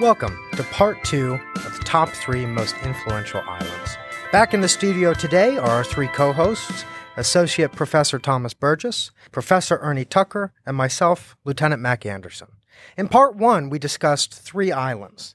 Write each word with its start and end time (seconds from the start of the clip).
Welcome 0.00 0.38
to 0.52 0.62
part 0.62 1.04
two 1.04 1.38
of 1.56 1.76
the 1.76 1.84
top 1.84 2.08
three 2.08 2.46
most 2.46 2.74
influential 2.82 3.42
islands. 3.46 3.98
Back 4.32 4.54
in 4.54 4.62
the 4.62 4.68
studio 4.68 5.12
today 5.12 5.58
are 5.58 5.68
our 5.68 5.84
three 5.84 6.08
co 6.08 6.32
hosts 6.32 6.86
Associate 7.18 7.70
Professor 7.70 8.18
Thomas 8.18 8.54
Burgess, 8.54 9.10
Professor 9.30 9.76
Ernie 9.76 10.06
Tucker, 10.06 10.54
and 10.64 10.74
myself, 10.74 11.36
Lieutenant 11.44 11.82
Mac 11.82 12.06
Anderson. 12.06 12.48
In 12.96 13.08
part 13.08 13.36
one, 13.36 13.68
we 13.68 13.78
discussed 13.78 14.32
three 14.32 14.72
islands 14.72 15.34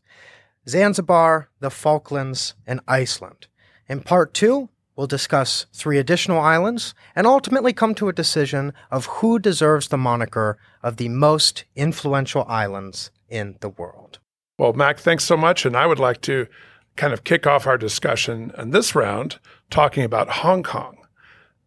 Zanzibar, 0.67 1.51
the 1.59 1.69
Falklands, 1.69 2.55
and 2.65 2.79
Iceland. 2.87 3.45
In 3.87 4.01
part 4.01 4.33
two, 4.33 4.69
we'll 4.95 5.05
discuss 5.05 5.67
three 5.73 5.99
additional 5.99 6.39
islands 6.39 6.95
and 7.15 7.27
ultimately 7.27 7.71
come 7.71 7.93
to 7.93 8.09
a 8.09 8.13
decision 8.13 8.73
of 8.89 9.05
who 9.05 9.37
deserves 9.37 9.89
the 9.89 9.97
moniker 9.97 10.57
of 10.81 10.97
the 10.97 11.09
most 11.09 11.65
influential 11.75 12.45
islands 12.47 13.11
in 13.29 13.57
the 13.59 13.69
world. 13.69 14.17
Well, 14.57 14.73
Mac, 14.73 14.99
thanks 14.99 15.23
so 15.23 15.35
much. 15.35 15.65
And 15.65 15.75
I 15.75 15.85
would 15.85 15.99
like 15.99 16.21
to 16.21 16.47
kind 16.95 17.13
of 17.13 17.23
kick 17.23 17.45
off 17.45 17.67
our 17.67 17.77
discussion 17.77 18.51
in 18.57 18.71
this 18.71 18.95
round 18.95 19.39
talking 19.69 20.03
about 20.03 20.29
Hong 20.29 20.63
Kong. 20.63 20.97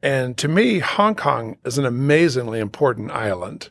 And 0.02 0.36
to 0.38 0.48
me, 0.48 0.78
Hong 0.78 1.14
Kong 1.14 1.58
is 1.64 1.76
an 1.76 1.84
amazingly 1.84 2.60
important 2.60 3.10
island, 3.10 3.68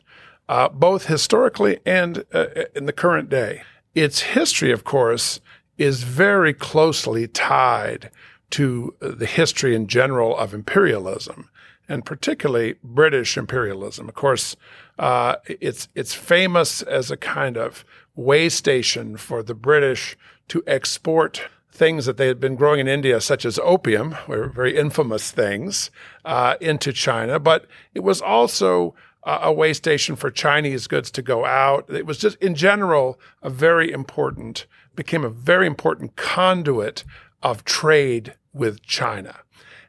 uh, 0.48 0.68
both 0.68 1.06
historically 1.06 1.80
and 1.84 2.24
uh, 2.32 2.46
in 2.76 2.86
the 2.86 2.92
current 2.92 3.28
day. 3.28 3.62
Its 3.94 4.20
history, 4.20 4.70
of 4.70 4.84
course, 4.84 5.40
is 5.78 6.02
very 6.02 6.52
closely 6.52 7.26
tied 7.26 8.10
to 8.50 8.94
the 9.00 9.26
history 9.26 9.74
in 9.74 9.86
general 9.86 10.36
of 10.36 10.54
imperialism, 10.54 11.48
and 11.88 12.04
particularly 12.04 12.76
British 12.82 13.36
imperialism. 13.36 14.08
Of 14.08 14.14
course, 14.14 14.56
uh, 14.98 15.36
it's 15.46 15.88
it's 15.94 16.14
famous 16.14 16.82
as 16.82 17.10
a 17.10 17.16
kind 17.16 17.56
of 17.56 17.84
way 18.18 18.48
station 18.48 19.16
for 19.16 19.44
the 19.44 19.54
British 19.54 20.16
to 20.48 20.62
export 20.66 21.42
things 21.70 22.04
that 22.04 22.16
they 22.16 22.26
had 22.26 22.40
been 22.40 22.56
growing 22.56 22.80
in 22.80 22.88
India, 22.88 23.20
such 23.20 23.44
as 23.44 23.60
opium, 23.60 24.16
were 24.26 24.48
very 24.48 24.76
infamous 24.76 25.30
things, 25.30 25.92
uh, 26.24 26.56
into 26.60 26.92
China. 26.92 27.38
But 27.38 27.66
it 27.94 28.00
was 28.00 28.20
also 28.20 28.94
a 29.22 29.52
way 29.52 29.72
station 29.72 30.16
for 30.16 30.30
Chinese 30.30 30.88
goods 30.88 31.10
to 31.12 31.22
go 31.22 31.44
out. 31.44 31.88
It 31.88 32.06
was 32.06 32.18
just, 32.18 32.36
in 32.38 32.54
general, 32.54 33.20
a 33.42 33.50
very 33.50 33.92
important, 33.92 34.66
became 34.96 35.24
a 35.24 35.30
very 35.30 35.66
important 35.66 36.16
conduit 36.16 37.04
of 37.42 37.64
trade 37.64 38.34
with 38.52 38.82
China. 38.82 39.36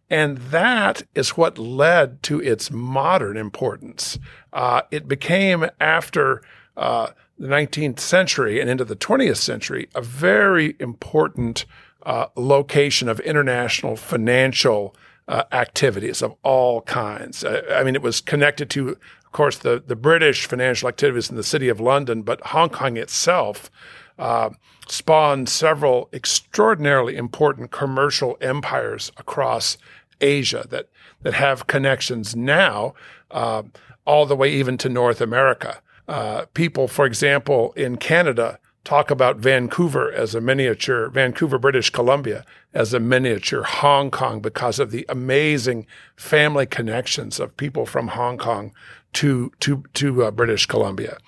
And 0.09 0.38
that 0.38 1.03
is 1.16 1.38
what 1.38 1.57
led 1.57 2.22
to 2.23 2.39
its 2.41 2.69
modern 2.69 3.38
importance. 3.38 4.19
Uh, 4.53 4.81
it 4.91 5.07
became, 5.07 5.67
after 5.80 6.41
uh, 6.75 7.07
the 7.39 7.47
19th 7.47 7.99
century 7.99 8.59
and 8.59 8.69
into 8.69 8.83
the 8.83 8.95
20th 8.95 9.37
century, 9.37 9.87
a 9.95 10.01
very 10.01 10.75
important 10.79 11.65
uh, 12.03 12.27
location 12.35 13.07
of 13.07 13.19
international 13.21 13.95
financial 13.95 14.95
uh, 15.27 15.43
activities 15.51 16.21
of 16.21 16.35
all 16.43 16.81
kinds. 16.81 17.43
Uh, 17.43 17.61
I 17.71 17.83
mean, 17.83 17.95
it 17.95 18.01
was 18.01 18.19
connected 18.19 18.69
to, 18.71 18.89
of 18.89 19.31
course, 19.31 19.57
the, 19.57 19.81
the 19.85 19.95
British 19.95 20.45
financial 20.47 20.89
activities 20.89 21.29
in 21.29 21.35
the 21.35 21.43
city 21.43 21.69
of 21.69 21.79
London, 21.79 22.23
but 22.23 22.41
Hong 22.47 22.69
Kong 22.69 22.97
itself 22.97 23.71
uh, 24.17 24.49
spawned 24.87 25.47
several 25.47 26.09
extraordinarily 26.11 27.15
important 27.15 27.71
commercial 27.71 28.37
empires 28.41 29.11
across 29.17 29.77
Asia 30.19 30.65
that, 30.69 30.89
that 31.21 31.35
have 31.35 31.67
connections 31.67 32.35
now 32.35 32.93
uh, 33.31 33.63
all 34.05 34.25
the 34.25 34.35
way 34.35 34.51
even 34.51 34.77
to 34.77 34.89
North 34.89 35.21
America. 35.21 35.81
Uh, 36.09 36.45
people, 36.55 36.88
for 36.88 37.05
example, 37.05 37.71
in 37.73 37.95
Canada, 37.95 38.59
talk 38.83 39.11
about 39.11 39.38
Vancouver 39.38 40.11
as 40.11 40.33
a 40.33 40.41
miniature, 40.41 41.07
Vancouver, 41.09 41.59
British 41.59 41.91
Columbia, 41.91 42.44
as 42.73 42.95
a 42.95 43.00
miniature 43.00 43.61
Hong 43.61 44.09
Kong 44.09 44.39
because 44.39 44.79
of 44.79 44.89
the 44.89 45.06
amazing 45.07 45.85
family 46.16 46.66
connections 46.66 47.39
of 47.39 47.56
people 47.57 47.85
from 47.85 48.07
Hong 48.07 48.39
Kong 48.39 48.73
to 49.13 49.51
to 49.59 49.84
to 49.94 50.23
uh, 50.23 50.31
British 50.31 50.66
Columbia. 50.66 51.19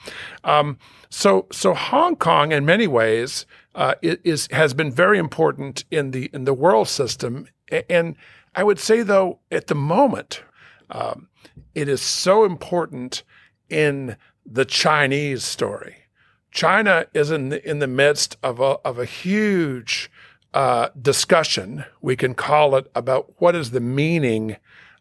Um, 0.44 0.79
so 1.11 1.45
so 1.51 1.75
Hong 1.75 2.16
Kong, 2.16 2.51
in 2.51 2.66
many 2.66 2.88
ways, 2.88 3.45
uh, 3.75 3.94
is 4.01 4.47
has 4.51 4.73
been 4.73 4.91
very 4.91 5.19
important 5.19 5.85
in 5.91 6.09
the 6.09 6.31
in 6.33 6.45
the 6.45 6.56
world 6.56 6.88
system, 6.88 7.47
and 7.88 8.16
I 8.56 8.63
would 8.63 8.79
say 8.79 9.03
though 9.03 9.41
at 9.51 9.67
the 9.67 9.75
moment, 9.75 10.44
um, 10.89 11.27
it 11.75 11.88
is 11.88 12.01
so 12.01 12.45
important 12.45 13.22
in 13.69 14.17
the 14.53 14.66
Chinese 14.66 15.44
story. 15.44 15.95
China 16.51 17.06
is 17.13 17.31
in 17.31 17.50
the, 17.50 17.69
in 17.69 17.79
the 17.79 17.88
midst 17.88 18.35
of 18.44 18.59
a, 18.59 18.78
of 18.84 19.00
a 19.00 19.06
huge 19.06 20.12
uh, 20.53 20.89
discussion, 21.01 21.85
we 22.01 22.17
can 22.17 22.34
call 22.34 22.75
it, 22.75 22.91
about 22.94 23.34
what 23.38 23.56
is 23.56 23.72
the 23.72 23.79
meaning 23.79 24.57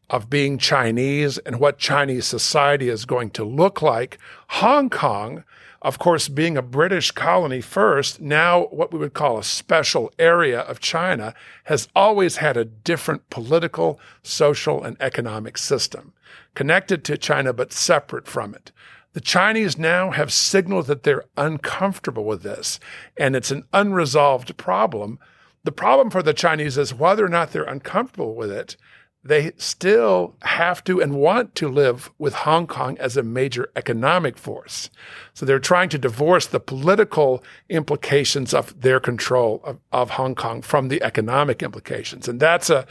of 0.09 0.31
being 0.31 0.57
Chinese 0.57 1.39
and 1.39 1.59
what 1.59 1.79
Chinese 1.79 2.27
society 2.27 2.89
is 2.89 3.05
going 3.05 3.31
to 3.31 3.45
look 3.45 3.83
like. 3.83 4.19
Hong 4.49 4.89
Kong, 4.89 5.43
of 5.83 5.99
course, 5.99 6.29
being 6.29 6.57
a 6.57 6.63
British 6.63 7.11
colony 7.11 7.61
first, 7.61 8.21
now 8.21 8.67
what 8.67 8.93
we 8.93 9.01
would 9.01 9.15
call 9.15 9.37
a 9.37 9.45
special 9.45 10.13
area 10.19 10.61
of 10.61 10.79
China, 10.79 11.35
has 11.65 11.89
always 11.97 12.37
had 12.37 12.57
a 12.57 12.65
different 12.65 13.29
political, 13.31 13.99
social, 14.23 14.85
and 14.85 14.97
economic 15.01 15.59
system, 15.59 16.13
connected 16.55 17.03
to 17.05 17.19
China 17.19 17.53
but 17.53 17.73
separate 17.73 18.29
from 18.29 18.55
it. 18.55 18.71
The 19.13 19.21
Chinese 19.21 19.77
now 19.77 20.11
have 20.11 20.33
signaled 20.33 20.87
that 20.87 21.03
they're 21.03 21.25
uncomfortable 21.37 22.25
with 22.25 22.43
this, 22.43 22.79
and 23.17 23.35
it's 23.35 23.51
an 23.51 23.65
unresolved 23.73 24.57
problem. 24.57 25.19
The 25.65 25.73
problem 25.73 26.11
for 26.11 26.23
the 26.23 26.33
Chinese 26.33 26.79
is 26.79 26.95
whether 26.95 27.25
or 27.25 27.29
not 27.29 27.53
they're 27.53 27.65
uncomfortable 27.65 28.35
with 28.35 28.53
it, 28.53 28.77
they 29.23 29.53
still 29.59 30.35
have 30.43 30.83
to 30.85 31.01
and 31.01 31.15
want 31.15 31.55
to 31.57 31.69
live 31.69 32.11
with 32.19 32.33
Hong 32.33 32.67
Kong 32.67 32.97
as 32.99 33.17
a 33.17 33.23
major 33.23 33.71
economic 33.77 34.39
force. 34.39 34.89
So 35.35 35.45
they're 35.45 35.59
trying 35.59 35.91
to 35.91 35.99
divorce 35.99 36.47
the 36.47 36.61
political 36.61 37.45
implications 37.69 38.55
of 38.55 38.81
their 38.81 38.99
control 38.99 39.61
of, 39.65 39.79
of, 39.93 40.11
Hong 40.11 40.35
Kong 40.35 40.63
from 40.63 40.89
the 40.89 41.03
economic 41.03 41.63
implications. 41.63 42.29
And 42.29 42.41
that's 42.41 42.71
a 42.71 42.87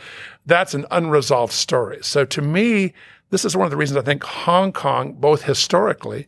that's 0.46 0.76
an 0.76 0.86
unresolved 0.92 1.54
story. 1.54 2.00
So 2.04 2.26
to 2.26 2.42
me, 2.44 2.94
this 3.30 3.46
is 3.46 3.56
one 3.56 3.66
of 3.66 3.72
the 3.72 3.78
reasons 3.78 3.98
I 3.98 4.02
think 4.02 4.24
Hong 4.24 4.72
Kong, 4.72 5.14
both 5.14 5.44
historically 5.44 6.28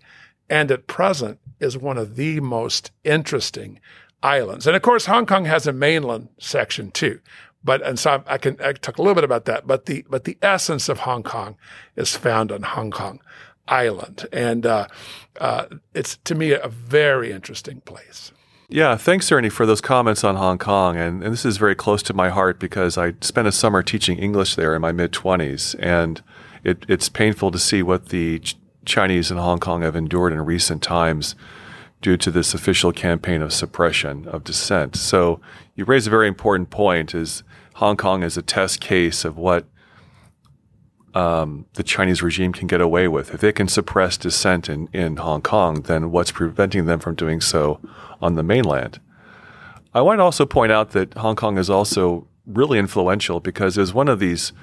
and 0.50 0.72
at 0.72 0.88
present, 0.88 1.40
is 1.60 1.78
one 1.78 1.98
of 1.98 2.16
the 2.16 2.40
most 2.40 2.92
interesting 3.04 3.80
islands. 4.24 4.68
And 4.68 4.76
of 4.76 4.82
course, 4.82 5.06
Hong 5.06 5.26
Kong 5.26 5.46
has 5.46 5.68
a 5.68 5.74
mainland 5.74 6.30
section 6.40 6.92
too. 6.92 7.20
But 7.64 7.86
and 7.86 8.00
so 8.00 8.24
I 8.26 8.38
can 8.38 8.58
I 8.62 8.74
talk 8.74 8.98
a 8.98 9.02
little 9.02 9.16
bit 9.16 9.24
about 9.24 9.46
that. 9.46 9.68
But 9.68 9.86
the 9.86 10.04
but 10.10 10.24
the 10.24 10.38
essence 10.42 10.90
of 10.90 11.00
Hong 11.00 11.24
Kong 11.24 11.56
is 11.96 12.16
found 12.16 12.52
on 12.52 12.64
Hong 12.64 12.90
Kong 12.90 13.20
Island, 13.68 14.28
and 14.34 14.66
uh, 14.66 14.88
uh, 15.40 15.66
it's 15.94 16.18
to 16.24 16.34
me 16.34 16.54
a 16.54 16.68
very 16.68 17.32
interesting 17.32 17.82
place. 17.82 18.32
Yeah, 18.68 18.96
thanks, 18.96 19.30
Ernie, 19.32 19.50
for 19.50 19.66
those 19.66 19.82
comments 19.82 20.24
on 20.24 20.38
Hong 20.38 20.58
Kong. 20.58 20.96
And, 20.96 21.22
and 21.22 21.34
this 21.34 21.44
is 21.44 21.58
very 21.58 21.76
close 21.76 22.02
to 22.04 22.14
my 22.14 22.30
heart 22.30 22.58
because 22.58 22.98
I 22.98 23.16
spent 23.20 23.50
a 23.50 23.52
summer 23.52 23.84
teaching 23.84 24.18
English 24.18 24.56
there 24.56 24.74
in 24.74 24.82
my 24.82 24.94
mid 24.94 25.12
20s. 25.12 25.76
And 25.78 26.24
it, 26.64 26.86
it's 26.88 27.10
painful 27.10 27.52
to 27.52 27.60
see 27.60 27.84
what 27.84 28.10
the 28.10 28.40
Ch- 28.40 28.58
Chinese 28.86 29.32
in 29.32 29.38
Hong 29.38 29.60
Kong 29.60 29.82
have 29.82 29.96
endured 29.96 30.34
in 30.34 30.42
recent 30.42 30.82
times 30.82 31.36
due 32.02 32.18
to 32.18 32.32
this 32.32 32.54
official 32.54 32.92
campaign 32.92 33.42
of 33.42 33.54
suppression 33.54 34.28
of 34.28 34.44
dissent. 34.44 34.96
So 34.96 35.40
you 35.76 35.86
raise 35.86 36.08
a 36.08 36.10
very 36.10 36.28
important 36.28 36.70
point: 36.70 37.14
is 37.14 37.44
Hong 37.76 37.98
Kong 37.98 38.24
is 38.24 38.38
a 38.38 38.42
test 38.42 38.82
case 38.82 39.24
of 39.24 39.38
what 39.38 39.66
um, 41.14 41.66
the 41.74 41.84
Chinese 41.84 42.24
regime 42.24 42.54
can 42.54 42.68
get 42.68 42.82
away 42.82 43.08
with. 43.08 43.34
If 43.34 43.42
they 43.42 43.52
can 43.52 43.68
suppress 43.68 44.18
dissent 44.18 44.70
in, 44.70 44.88
in 44.94 45.18
Hong 45.18 45.42
Kong, 45.42 45.82
then 45.82 46.12
what's 46.12 46.32
preventing 46.32 46.86
them 46.86 47.00
from 47.00 47.16
doing 47.16 47.42
so 47.42 47.80
on 48.22 48.36
the 48.36 48.44
mainland? 48.44 49.00
I 49.94 50.02
want 50.02 50.20
to 50.20 50.24
also 50.24 50.46
point 50.46 50.72
out 50.72 50.92
that 50.92 51.16
Hong 51.16 51.36
Kong 51.36 51.58
is 51.58 51.70
also 51.70 52.28
really 52.46 52.80
influential 52.80 53.40
because 53.40 53.78
it 53.78 53.82
was 53.82 53.94
one 53.94 54.08
of 54.08 54.20
these 54.20 54.54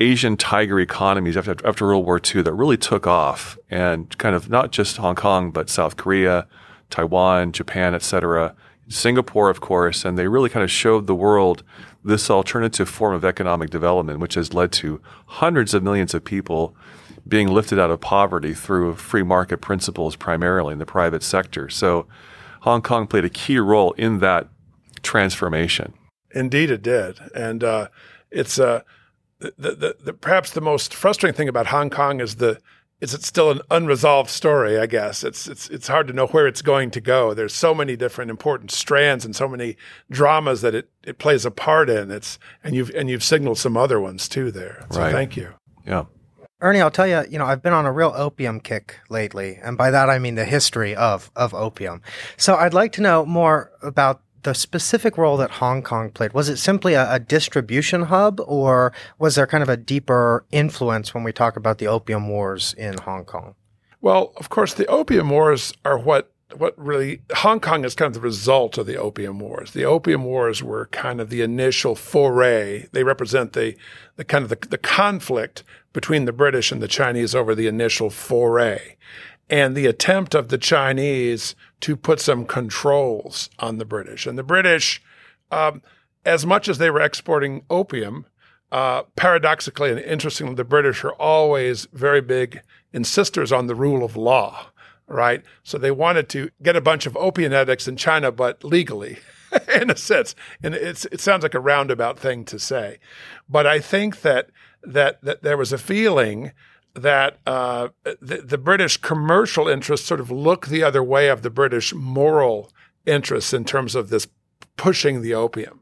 Asian 0.00 0.36
tiger 0.36 0.80
economies 0.80 1.36
after, 1.36 1.54
after 1.64 1.86
World 1.86 2.06
War 2.06 2.20
II 2.22 2.42
that 2.42 2.54
really 2.54 2.78
took 2.78 3.06
off 3.06 3.58
and 3.70 4.16
kind 4.18 4.34
of 4.34 4.48
not 4.48 4.72
just 4.72 4.96
Hong 4.96 5.14
Kong, 5.14 5.50
but 5.50 5.68
South 5.68 5.96
Korea, 5.96 6.48
Taiwan, 6.88 7.52
Japan, 7.52 7.94
etc., 7.94 8.54
Singapore, 8.88 9.50
of 9.50 9.60
course, 9.60 10.04
and 10.04 10.18
they 10.18 10.26
really 10.26 10.48
kind 10.48 10.64
of 10.64 10.70
showed 10.70 11.06
the 11.06 11.14
world 11.14 11.62
this 12.04 12.28
alternative 12.28 12.88
form 12.88 13.14
of 13.14 13.24
economic 13.24 13.70
development, 13.70 14.18
which 14.18 14.34
has 14.34 14.52
led 14.52 14.72
to 14.72 15.00
hundreds 15.26 15.74
of 15.74 15.84
millions 15.84 16.12
of 16.12 16.24
people 16.24 16.74
being 17.28 17.46
lifted 17.46 17.78
out 17.78 17.90
of 17.90 18.00
poverty 18.00 18.52
through 18.52 18.96
free 18.96 19.22
market 19.22 19.58
principles, 19.58 20.16
primarily 20.16 20.72
in 20.72 20.78
the 20.80 20.86
private 20.86 21.22
sector. 21.22 21.68
So 21.68 22.06
Hong 22.62 22.82
Kong 22.82 23.06
played 23.06 23.24
a 23.24 23.28
key 23.28 23.58
role 23.58 23.92
in 23.92 24.18
that 24.20 24.48
transformation. 25.02 25.92
Indeed, 26.32 26.70
it 26.70 26.82
did. 26.82 27.18
And 27.32 27.62
uh, 27.62 27.88
it's 28.30 28.58
uh, 28.58 28.82
the, 29.40 29.52
the, 29.74 29.96
the, 30.04 30.12
perhaps 30.12 30.50
the 30.52 30.60
most 30.60 30.94
frustrating 30.94 31.36
thing 31.36 31.48
about 31.48 31.66
Hong 31.66 31.90
Kong 31.90 32.20
is 32.20 32.36
the 32.36 32.60
is 33.00 33.14
it 33.14 33.22
still 33.22 33.50
an 33.50 33.60
unresolved 33.70 34.28
story? 34.28 34.78
I 34.78 34.84
guess 34.86 35.24
it's 35.24 35.48
it's 35.48 35.68
it's 35.70 35.88
hard 35.88 36.06
to 36.08 36.12
know 36.12 36.26
where 36.26 36.46
it's 36.46 36.60
going 36.60 36.90
to 36.90 37.00
go. 37.00 37.32
There's 37.32 37.54
so 37.54 37.74
many 37.74 37.96
different 37.96 38.30
important 38.30 38.70
strands 38.70 39.24
and 39.24 39.34
so 39.34 39.48
many 39.48 39.76
dramas 40.10 40.60
that 40.60 40.74
it, 40.74 40.90
it 41.02 41.18
plays 41.18 41.46
a 41.46 41.50
part 41.50 41.88
in. 41.88 42.10
It's 42.10 42.38
and 42.62 42.74
you've 42.74 42.90
and 42.90 43.08
you've 43.08 43.24
signaled 43.24 43.58
some 43.58 43.76
other 43.76 43.98
ones 44.00 44.28
too 44.28 44.50
there. 44.50 44.86
So 44.90 45.00
Right. 45.00 45.12
thank 45.12 45.36
you. 45.36 45.54
Yeah. 45.86 46.04
Ernie, 46.62 46.82
I'll 46.82 46.90
tell 46.90 47.06
you, 47.06 47.24
you 47.30 47.38
know, 47.38 47.46
I've 47.46 47.62
been 47.62 47.72
on 47.72 47.86
a 47.86 47.92
real 47.92 48.12
opium 48.14 48.60
kick 48.60 49.00
lately, 49.08 49.58
and 49.62 49.78
by 49.78 49.90
that 49.90 50.10
I 50.10 50.18
mean 50.18 50.34
the 50.34 50.44
history 50.44 50.94
of 50.94 51.30
of 51.34 51.54
opium. 51.54 52.02
So 52.36 52.56
I'd 52.56 52.74
like 52.74 52.92
to 52.92 53.00
know 53.00 53.24
more 53.24 53.70
about 53.80 54.20
the 54.42 54.54
specific 54.54 55.18
role 55.18 55.36
that 55.36 55.50
Hong 55.52 55.82
Kong 55.82 56.10
played. 56.10 56.32
Was 56.32 56.48
it 56.48 56.56
simply 56.56 56.94
a, 56.94 57.12
a 57.12 57.18
distribution 57.18 58.02
hub, 58.02 58.40
or 58.46 58.92
was 59.18 59.34
there 59.34 59.46
kind 59.46 59.62
of 59.62 59.68
a 59.68 59.76
deeper 59.76 60.44
influence 60.50 61.14
when 61.14 61.24
we 61.24 61.32
talk 61.32 61.56
about 61.56 61.78
the 61.78 61.86
opium 61.86 62.28
wars 62.28 62.74
in 62.78 62.98
Hong 62.98 63.24
Kong? 63.24 63.54
Well, 64.00 64.32
of 64.36 64.48
course, 64.48 64.74
the 64.74 64.86
opium 64.86 65.30
wars 65.30 65.72
are 65.84 65.98
what 65.98 66.32
what 66.56 66.76
really 66.76 67.22
Hong 67.36 67.60
Kong 67.60 67.84
is 67.84 67.94
kind 67.94 68.08
of 68.08 68.14
the 68.14 68.26
result 68.26 68.76
of 68.76 68.86
the 68.86 68.96
opium 68.96 69.38
wars. 69.38 69.72
The 69.72 69.84
opium 69.84 70.24
wars 70.24 70.62
were 70.62 70.86
kind 70.86 71.20
of 71.20 71.30
the 71.30 71.42
initial 71.42 71.94
foray. 71.94 72.86
They 72.92 73.04
represent 73.04 73.52
the 73.52 73.76
the 74.16 74.24
kind 74.24 74.42
of 74.42 74.48
the, 74.48 74.68
the 74.68 74.78
conflict 74.78 75.62
between 75.92 76.24
the 76.24 76.32
British 76.32 76.72
and 76.72 76.82
the 76.82 76.88
Chinese 76.88 77.34
over 77.34 77.54
the 77.54 77.66
initial 77.66 78.10
foray. 78.10 78.96
And 79.50 79.76
the 79.76 79.86
attempt 79.86 80.34
of 80.34 80.48
the 80.48 80.58
Chinese 80.58 81.54
to 81.80 81.96
put 81.96 82.20
some 82.20 82.46
controls 82.46 83.50
on 83.58 83.78
the 83.78 83.84
British. 83.84 84.26
And 84.26 84.38
the 84.38 84.44
British, 84.44 85.02
um, 85.50 85.82
as 86.24 86.46
much 86.46 86.68
as 86.68 86.78
they 86.78 86.90
were 86.90 87.00
exporting 87.00 87.64
opium, 87.68 88.26
uh, 88.72 89.02
paradoxically 89.16 89.90
and 89.90 89.98
interestingly, 89.98 90.54
the 90.54 90.64
British 90.64 91.02
are 91.04 91.14
always 91.14 91.86
very 91.92 92.20
big 92.20 92.60
insisters 92.92 93.50
on 93.52 93.66
the 93.66 93.74
rule 93.74 94.04
of 94.04 94.16
law, 94.16 94.68
right? 95.08 95.42
So 95.64 95.76
they 95.76 95.90
wanted 95.90 96.28
to 96.30 96.50
get 96.62 96.76
a 96.76 96.80
bunch 96.80 97.06
of 97.06 97.16
opium 97.16 97.52
addicts 97.52 97.88
in 97.88 97.96
China, 97.96 98.30
but 98.30 98.62
legally, 98.62 99.18
in 99.74 99.90
a 99.90 99.96
sense. 99.96 100.36
And 100.62 100.74
it 100.74 101.20
sounds 101.20 101.42
like 101.42 101.54
a 101.54 101.60
roundabout 101.60 102.18
thing 102.18 102.44
to 102.46 102.58
say, 102.58 102.98
but 103.48 103.66
I 103.66 103.80
think 103.80 104.22
that 104.22 104.50
that 104.82 105.20
that 105.22 105.42
there 105.42 105.58
was 105.58 105.72
a 105.72 105.78
feeling 105.78 106.52
that 106.94 107.38
uh, 107.46 107.88
the, 108.20 108.38
the 108.38 108.58
British 108.58 108.96
commercial 108.96 109.68
interests 109.68 110.06
sort 110.06 110.20
of 110.20 110.30
look 110.30 110.66
the 110.66 110.82
other 110.82 111.02
way 111.02 111.28
of 111.28 111.42
the 111.42 111.50
British 111.50 111.94
moral 111.94 112.70
interests 113.06 113.52
in 113.52 113.64
terms 113.64 113.94
of 113.94 114.10
this 114.10 114.26
pushing 114.76 115.22
the 115.22 115.34
opium. 115.34 115.80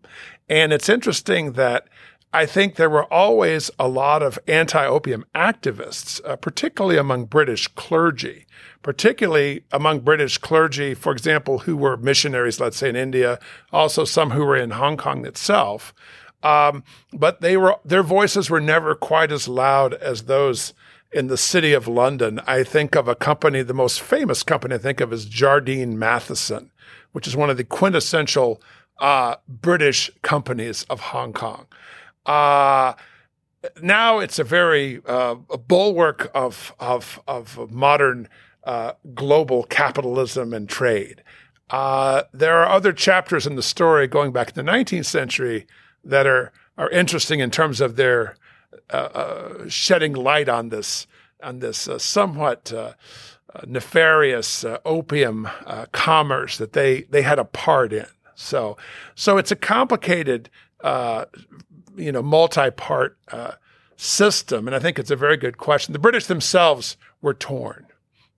And 0.49 0.73
it's 0.73 0.89
interesting 0.89 1.53
that 1.53 1.89
I 2.33 2.45
think 2.45 2.75
there 2.75 2.91
were 2.91 3.11
always 3.13 3.71
a 3.79 3.89
lot 3.89 4.23
of 4.23 4.39
anti 4.47 4.85
opium 4.85 5.25
activists, 5.35 6.21
uh, 6.27 6.37
particularly 6.37 6.99
among 6.99 7.25
British 7.25 7.69
clergy, 7.69 8.47
particularly 8.83 9.65
among 9.73 10.01
British 10.01 10.37
clergy, 10.37 10.93
for 10.93 11.13
example, 11.13 11.61
who 11.61 11.77
were 11.77 11.97
missionaries, 11.97 12.61
let's 12.61 12.77
say 12.77 12.91
in 12.91 12.97
India, 12.97 13.39
also 13.73 14.05
some 14.05 14.33
who 14.33 14.45
were 14.45 14.57
in 14.57 14.73
Hong 14.73 14.99
Kong 14.99 15.25
itself. 15.25 15.95
Um, 16.43 16.85
but 17.13 17.41
they 17.41 17.57
were 17.57 17.77
their 17.85 18.03
voices 18.03 18.51
were 18.51 18.61
never 18.61 18.95
quite 18.95 19.33
as 19.33 19.49
loud 19.49 19.95
as 19.95 20.25
those 20.25 20.75
in 21.13 21.29
the 21.29 21.37
city 21.37 21.73
of 21.73 21.89
London. 21.89 22.41
I 22.47 22.63
think 22.63 22.95
of 22.95 23.09
a 23.09 23.15
company, 23.15 23.63
the 23.63 23.75
most 23.75 24.01
famous 24.01 24.43
company 24.43 24.75
I 24.75 24.79
think 24.79 25.01
of 25.01 25.13
is 25.13 25.25
Jardine 25.25 25.99
Matheson, 25.99 26.71
which 27.13 27.27
is 27.27 27.37
one 27.37 27.51
of 27.51 27.57
the 27.57 27.65
quintessential 27.65 28.61
uh, 28.99 29.37
British 29.49 30.11
companies 30.23 30.85
of 30.85 31.01
Hong 31.01 31.33
Kong. 31.33 31.67
Uh, 32.27 32.95
now 33.81 34.19
it's 34.19 34.39
a 34.39 34.45
very 34.45 35.01
uh, 35.07 35.37
a 35.51 35.59
bulwark 35.59 36.31
of 36.35 36.75
of 36.79 37.21
of 37.27 37.71
modern 37.71 38.29
uh, 38.65 38.93
global 39.15 39.65
capitalism 39.65 40.53
and 40.53 40.69
trade. 40.69 41.23
Uh, 41.71 42.23
there 42.33 42.57
are 42.59 42.69
other 42.69 42.93
chapters 42.93 43.47
in 43.47 43.57
the 43.57 43.63
story 43.63 44.07
going 44.07 44.33
back 44.33 44.49
to 44.49 44.55
the 44.55 44.63
19th 44.63 45.07
century 45.07 45.67
that 46.05 46.27
are 46.27 46.53
are 46.77 46.91
interesting 46.91 47.41
in 47.41 47.51
terms 47.51 47.81
of 47.81 47.97
their 47.97 48.37
uh, 48.91 48.97
uh, 48.97 49.69
shedding 49.69 50.13
light 50.15 50.49
on 50.49 50.69
this 50.69 51.07
on 51.43 51.61
this 51.61 51.89
uh, 51.89 51.99
somewhat 51.99 52.73
uh, 52.73 52.93
nefarious 53.67 54.65
opium 54.85 55.49
commerce 55.93 56.59
that 56.59 56.73
they 56.73 57.03
they 57.03 57.23
had 57.23 57.39
a 57.39 57.45
part 57.45 57.93
in. 57.93 58.07
So 58.35 58.77
so 59.15 59.39
it's 59.39 59.51
a 59.51 59.57
complicated 59.57 60.51
you 60.85 62.13
know 62.13 62.23
multi-part 62.23 63.19
system, 63.97 64.69
and 64.69 64.75
I 64.75 64.79
think 64.79 64.99
it's 64.99 65.11
a 65.11 65.17
very 65.17 65.37
good 65.37 65.59
question. 65.59 65.93
The 65.93 65.99
British 65.99 66.27
themselves 66.27 66.97
were 67.21 67.35
torn. 67.35 67.87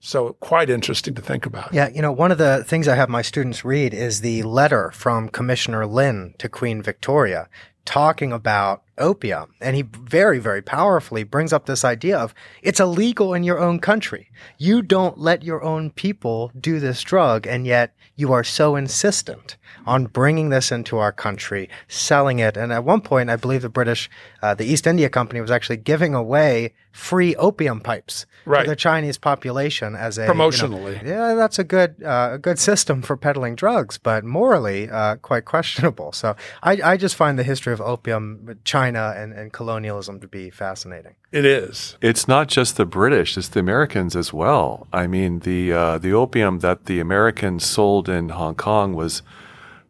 So 0.03 0.33
quite 0.39 0.71
interesting 0.71 1.13
to 1.13 1.21
think 1.21 1.45
about. 1.45 1.71
Yeah, 1.71 1.87
you 1.89 2.01
know, 2.01 2.11
one 2.11 2.31
of 2.31 2.39
the 2.39 2.63
things 2.63 2.87
I 2.87 2.95
have 2.95 3.07
my 3.07 3.21
students 3.21 3.63
read 3.63 3.93
is 3.93 4.21
the 4.21 4.41
letter 4.41 4.89
from 4.91 5.29
Commissioner 5.29 5.85
Lin 5.85 6.33
to 6.39 6.49
Queen 6.49 6.81
Victoria 6.81 7.47
talking 7.85 8.31
about 8.31 8.83
opium. 9.01 9.53
And 9.59 9.75
he 9.75 9.81
very, 9.81 10.39
very 10.39 10.61
powerfully 10.61 11.23
brings 11.23 11.51
up 11.51 11.65
this 11.65 11.83
idea 11.83 12.17
of 12.17 12.33
it's 12.61 12.79
illegal 12.79 13.33
in 13.33 13.43
your 13.43 13.59
own 13.59 13.79
country. 13.79 14.29
You 14.57 14.81
don't 14.81 15.17
let 15.17 15.43
your 15.43 15.61
own 15.63 15.89
people 15.91 16.51
do 16.59 16.79
this 16.79 17.01
drug, 17.01 17.45
and 17.47 17.65
yet 17.67 17.93
you 18.15 18.31
are 18.33 18.43
so 18.43 18.75
insistent 18.75 19.57
on 19.85 20.05
bringing 20.05 20.49
this 20.49 20.71
into 20.71 20.97
our 20.97 21.11
country, 21.11 21.69
selling 21.87 22.39
it. 22.39 22.55
And 22.57 22.71
at 22.71 22.83
one 22.83 23.01
point, 23.01 23.29
I 23.29 23.35
believe 23.35 23.61
the 23.63 23.69
British, 23.69 24.09
uh, 24.43 24.53
the 24.53 24.65
East 24.65 24.85
India 24.85 25.09
Company 25.09 25.41
was 25.41 25.49
actually 25.51 25.77
giving 25.77 26.13
away 26.13 26.73
free 26.91 27.35
opium 27.37 27.79
pipes 27.79 28.25
Right. 28.43 28.63
to 28.63 28.69
the 28.71 28.75
Chinese 28.75 29.17
population 29.19 29.95
as 29.95 30.17
a 30.17 30.21
you 30.23 30.27
know, 30.27 30.33
Promotionally. 30.33 31.03
yeah, 31.05 31.35
that's 31.35 31.59
a 31.59 31.63
good 31.63 31.95
uh, 32.03 32.31
a 32.33 32.37
good 32.39 32.57
system 32.59 33.01
for 33.03 33.15
peddling 33.15 33.55
drugs, 33.55 33.97
but 33.99 34.23
morally 34.25 34.89
uh, 34.89 35.15
quite 35.17 35.45
questionable. 35.45 36.11
So 36.11 36.35
I, 36.63 36.79
I 36.83 36.97
just 36.97 37.15
find 37.15 37.37
the 37.39 37.43
history 37.43 37.71
of 37.71 37.79
opium, 37.81 38.59
China, 38.65 38.90
and, 38.99 39.33
and 39.33 39.51
colonialism 39.53 40.19
to 40.19 40.27
be 40.27 40.49
fascinating. 40.49 41.15
It 41.31 41.45
is. 41.45 41.97
It's 42.01 42.27
not 42.27 42.47
just 42.47 42.77
the 42.77 42.85
British; 42.85 43.37
it's 43.37 43.49
the 43.49 43.59
Americans 43.59 44.15
as 44.15 44.33
well. 44.33 44.87
I 44.91 45.07
mean, 45.07 45.39
the 45.39 45.73
uh, 45.73 45.97
the 45.97 46.13
opium 46.13 46.59
that 46.59 46.85
the 46.85 46.99
Americans 46.99 47.65
sold 47.65 48.09
in 48.09 48.29
Hong 48.29 48.55
Kong 48.55 48.93
was 48.93 49.21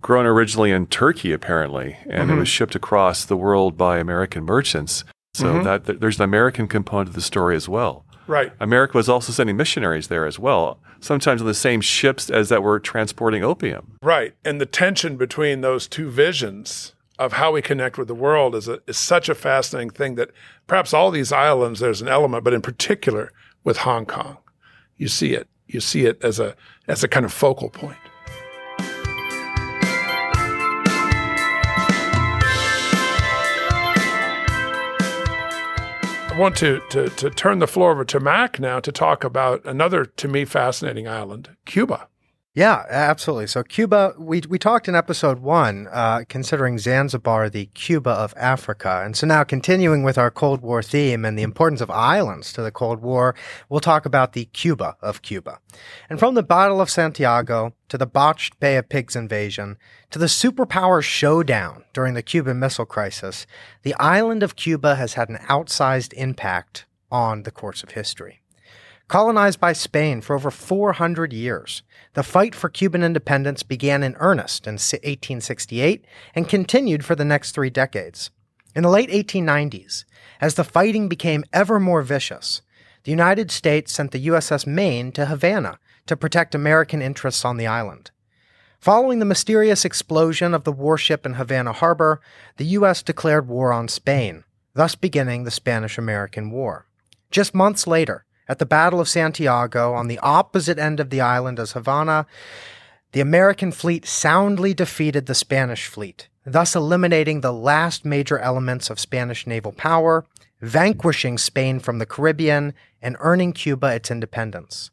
grown 0.02 0.26
originally 0.26 0.72
in 0.72 0.88
Turkey, 0.88 1.32
apparently, 1.32 1.98
and 2.10 2.32
it 2.32 2.36
was 2.36 2.50
shipped 2.50 2.76
across 2.76 3.24
the 3.24 3.38
world 3.38 3.78
by 3.78 4.00
American 4.00 4.44
merchants. 4.44 5.04
So 5.34 5.64
that 5.64 5.86
th- 5.86 6.00
there's 6.00 6.18
an 6.18 6.24
American 6.24 6.68
component 6.68 7.10
to 7.10 7.14
the 7.14 7.22
story 7.22 7.56
as 7.56 7.70
well. 7.70 8.04
Right. 8.28 8.52
America 8.60 8.98
was 8.98 9.10
also 9.10 9.32
sending 9.32 9.58
missionaries 9.58 10.08
there 10.08 10.26
as 10.26 10.40
well, 10.40 10.80
sometimes 11.00 11.42
on 11.42 11.48
the 11.48 11.54
same 11.54 11.82
ships 11.82 12.30
as 12.30 12.50
that 12.50 12.64
were 12.64 12.80
transporting 12.80 13.44
opium. 13.44 13.98
Right. 14.02 14.34
And 14.44 14.60
the 14.60 14.66
tension 14.66 15.18
between 15.18 15.62
those 15.62 15.88
two 15.88 16.10
visions 16.10 16.94
of 17.22 17.34
how 17.34 17.52
we 17.52 17.62
connect 17.62 18.00
with 18.00 18.08
the 18.08 18.16
world 18.16 18.56
is, 18.56 18.68
a, 18.68 18.80
is 18.88 18.98
such 18.98 19.30
a 19.30 19.36
fascinating 19.36 19.92
thing 19.92 20.16
that 20.16 20.32
perhaps 20.66 20.92
all 20.92 21.12
these 21.12 21.32
islands, 21.32 21.80
there's 21.80 22.02
an 22.02 22.08
element, 22.08 22.44
but 22.44 22.52
in 22.52 22.64
particular 22.64 23.32
with 23.64 23.78
Hong 23.78 24.08
Kong, 24.08 24.38
you 24.98 25.08
see 25.08 25.36
it. 25.36 25.48
You 25.68 25.80
see 25.82 26.06
it 26.06 26.18
as 26.24 26.40
a, 26.40 26.56
as 26.88 27.04
a 27.04 27.08
kind 27.08 27.24
of 27.24 27.32
focal 27.32 27.70
point. 27.70 27.96
I 36.28 36.36
want 36.38 36.58
to, 36.58 36.82
to, 36.90 37.10
to 37.10 37.30
turn 37.30 37.60
the 37.60 37.68
floor 37.68 37.92
over 37.92 38.04
to 38.06 38.20
Mac 38.20 38.60
now 38.60 38.80
to 38.80 38.92
talk 38.92 39.24
about 39.24 39.64
another, 39.64 40.06
to 40.06 40.28
me, 40.28 40.44
fascinating 40.44 41.08
island, 41.08 41.56
Cuba. 41.66 42.08
Yeah, 42.54 42.84
absolutely. 42.90 43.48
So 43.48 43.64
Cuba, 43.64 44.14
we 44.20 44.42
we 44.50 44.60
talked 44.60 44.90
in 44.90 44.96
episode 44.96 45.40
one, 45.40 45.88
uh, 45.90 46.26
considering 46.28 46.80
Zanzibar 46.80 47.50
the 47.50 47.68
Cuba 47.68 48.10
of 48.10 48.34
Africa, 48.36 49.04
and 49.06 49.16
so 49.16 49.26
now 49.26 49.46
continuing 49.46 50.04
with 50.04 50.18
our 50.18 50.30
Cold 50.30 50.60
War 50.62 50.84
theme 50.84 51.24
and 51.24 51.40
the 51.40 51.44
importance 51.44 51.80
of 51.80 51.90
islands 51.90 52.52
to 52.52 52.62
the 52.62 52.70
Cold 52.70 53.02
War, 53.02 53.36
we'll 53.70 53.80
talk 53.80 54.06
about 54.06 54.34
the 54.34 54.46
Cuba 54.52 54.98
of 55.02 55.22
Cuba, 55.22 55.60
and 56.10 56.20
from 56.20 56.36
the 56.36 56.44
Battle 56.44 56.82
of 56.82 56.90
Santiago 56.90 57.74
to 57.88 57.98
the 57.98 58.06
botched 58.06 58.60
Bay 58.60 58.76
of 58.76 58.90
Pigs 58.90 59.16
invasion 59.16 59.78
to 60.10 60.20
the 60.20 60.26
superpower 60.26 61.02
showdown 61.02 61.86
during 61.94 62.16
the 62.16 62.22
Cuban 62.22 62.60
Missile 62.60 62.86
Crisis, 62.86 63.48
the 63.84 63.96
island 63.96 64.44
of 64.44 64.58
Cuba 64.58 64.96
has 64.96 65.14
had 65.14 65.30
an 65.30 65.38
outsized 65.48 66.12
impact 66.16 66.86
on 67.10 67.44
the 67.44 67.52
course 67.52 67.82
of 67.82 67.92
history. 67.92 68.41
Colonized 69.12 69.60
by 69.60 69.74
Spain 69.74 70.22
for 70.22 70.38
over 70.38 70.50
400 70.50 71.34
years, 71.34 71.84
the 72.14 72.24
fight 72.24 72.56
for 72.56 72.70
Cuban 72.70 73.04
independence 73.04 73.62
began 73.62 74.04
in 74.04 74.16
earnest 74.20 74.68
in 74.68 74.76
1868 74.76 76.06
and 76.34 76.48
continued 76.48 77.04
for 77.04 77.14
the 77.14 77.26
next 77.26 77.52
three 77.52 77.70
decades. 77.70 78.32
In 78.74 78.84
the 78.84 78.90
late 78.90 79.10
1890s, 79.10 80.06
as 80.40 80.56
the 80.56 80.64
fighting 80.64 81.10
became 81.10 81.44
ever 81.52 81.78
more 81.78 82.04
vicious, 82.04 82.62
the 83.04 83.12
United 83.12 83.52
States 83.52 83.92
sent 83.92 84.12
the 84.12 84.28
USS 84.28 84.66
Maine 84.66 85.12
to 85.12 85.26
Havana 85.26 85.78
to 86.06 86.16
protect 86.16 86.56
American 86.56 87.02
interests 87.02 87.44
on 87.44 87.58
the 87.58 87.68
island. 87.68 88.12
Following 88.80 89.20
the 89.20 89.26
mysterious 89.26 89.84
explosion 89.84 90.54
of 90.54 90.64
the 90.64 90.72
warship 90.72 91.26
in 91.26 91.34
Havana 91.34 91.74
Harbor, 91.74 92.22
the 92.56 92.66
U.S. 92.80 93.04
declared 93.04 93.50
war 93.50 93.74
on 93.74 93.90
Spain, 93.90 94.46
thus 94.74 94.96
beginning 94.96 95.44
the 95.44 95.52
Spanish 95.52 95.98
American 95.98 96.50
War. 96.50 96.86
Just 97.30 97.54
months 97.54 97.86
later, 97.86 98.24
at 98.48 98.60
the 98.60 98.66
Battle 98.66 99.00
of 99.00 99.10
Santiago 99.10 99.94
on 99.94 100.08
the 100.08 100.20
opposite 100.20 100.78
end 100.78 101.00
of 101.00 101.10
the 101.10 101.22
island 101.22 101.60
as 101.60 101.72
Havana, 101.72 102.26
the 103.12 103.22
American 103.22 103.72
fleet 103.72 104.06
soundly 104.06 104.74
defeated 104.74 105.26
the 105.26 105.36
Spanish 105.36 105.88
fleet, 105.88 106.28
thus 106.46 106.76
eliminating 106.76 107.42
the 107.42 107.54
last 107.54 108.06
major 108.06 108.40
elements 108.40 108.90
of 108.90 109.00
Spanish 109.00 109.46
naval 109.46 109.72
power, 109.72 110.26
vanquishing 110.62 111.38
Spain 111.38 111.80
from 111.80 112.00
the 112.00 112.06
Caribbean, 112.06 112.74
and 113.02 113.18
earning 113.20 113.52
Cuba 113.52 113.96
its 113.96 114.12
independence. 114.12 114.92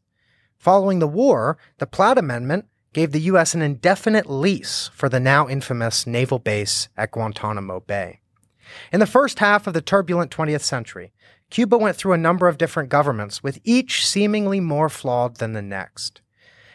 Following 0.56 0.98
the 0.98 1.06
war, 1.06 1.58
the 1.78 1.86
Platt 1.86 2.18
Amendment 2.18 2.66
gave 2.92 3.12
the 3.12 3.20
U.S. 3.20 3.54
an 3.54 3.62
indefinite 3.62 4.28
lease 4.28 4.90
for 4.92 5.08
the 5.08 5.20
now 5.20 5.48
infamous 5.48 6.06
naval 6.06 6.38
base 6.38 6.88
at 6.96 7.12
Guantanamo 7.12 7.80
Bay. 7.80 8.20
In 8.92 9.00
the 9.00 9.06
first 9.06 9.38
half 9.38 9.66
of 9.66 9.74
the 9.74 9.80
turbulent 9.80 10.30
20th 10.30 10.62
century, 10.62 11.12
Cuba 11.50 11.78
went 11.78 11.96
through 11.96 12.12
a 12.12 12.18
number 12.18 12.48
of 12.48 12.58
different 12.58 12.88
governments, 12.88 13.42
with 13.42 13.58
each 13.64 14.06
seemingly 14.06 14.60
more 14.60 14.88
flawed 14.88 15.36
than 15.36 15.52
the 15.52 15.62
next. 15.62 16.20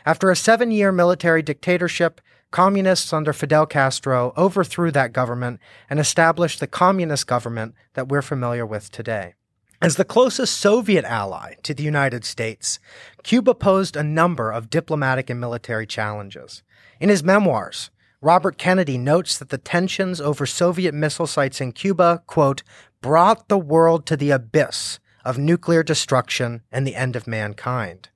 After 0.06 0.32
a 0.32 0.36
seven 0.36 0.72
year 0.72 0.92
military 0.92 1.42
dictatorship, 1.42 2.20
communists 2.52 3.14
under 3.14 3.34
Fidel 3.34 3.66
Castro 3.66 4.34
overthrew 4.36 4.92
that 4.92 5.14
government 5.14 5.60
and 5.90 6.00
established 6.00 6.60
the 6.60 6.68
communist 6.68 7.28
government 7.28 7.74
that 7.94 8.10
we're 8.10 8.22
familiar 8.22 8.66
with 8.66 8.92
today. 8.92 9.34
As 9.82 9.96
the 9.96 10.06
closest 10.06 10.58
Soviet 10.58 11.04
ally 11.04 11.56
to 11.64 11.74
the 11.74 11.84
United 11.84 12.24
States, 12.24 12.80
Cuba 13.24 13.54
posed 13.54 13.96
a 13.96 14.04
number 14.04 14.52
of 14.52 14.70
diplomatic 14.70 15.30
and 15.30 15.40
military 15.40 15.86
challenges. 15.86 16.64
In 17.00 17.10
his 17.10 17.24
memoirs, 17.24 17.90
Robert 18.22 18.58
Kennedy 18.58 18.98
notes 18.98 19.38
that 19.38 19.50
the 19.50 19.58
tensions 19.58 20.22
over 20.22 20.46
Soviet 20.46 20.94
missile 20.94 21.28
sites 21.28 21.60
in 21.60 21.74
Cuba, 21.74 22.24
quote, 22.28 22.64
brought 23.04 23.50
the 23.50 23.58
world 23.60 24.08
to 24.08 24.18
the 24.18 24.32
abyss 24.32 24.98
of 25.24 25.38
nuclear 25.38 25.84
destruction 25.84 26.62
and 26.72 26.88
the 26.88 26.96
end 26.96 27.16
of 27.16 27.28
mankind. 27.28 28.10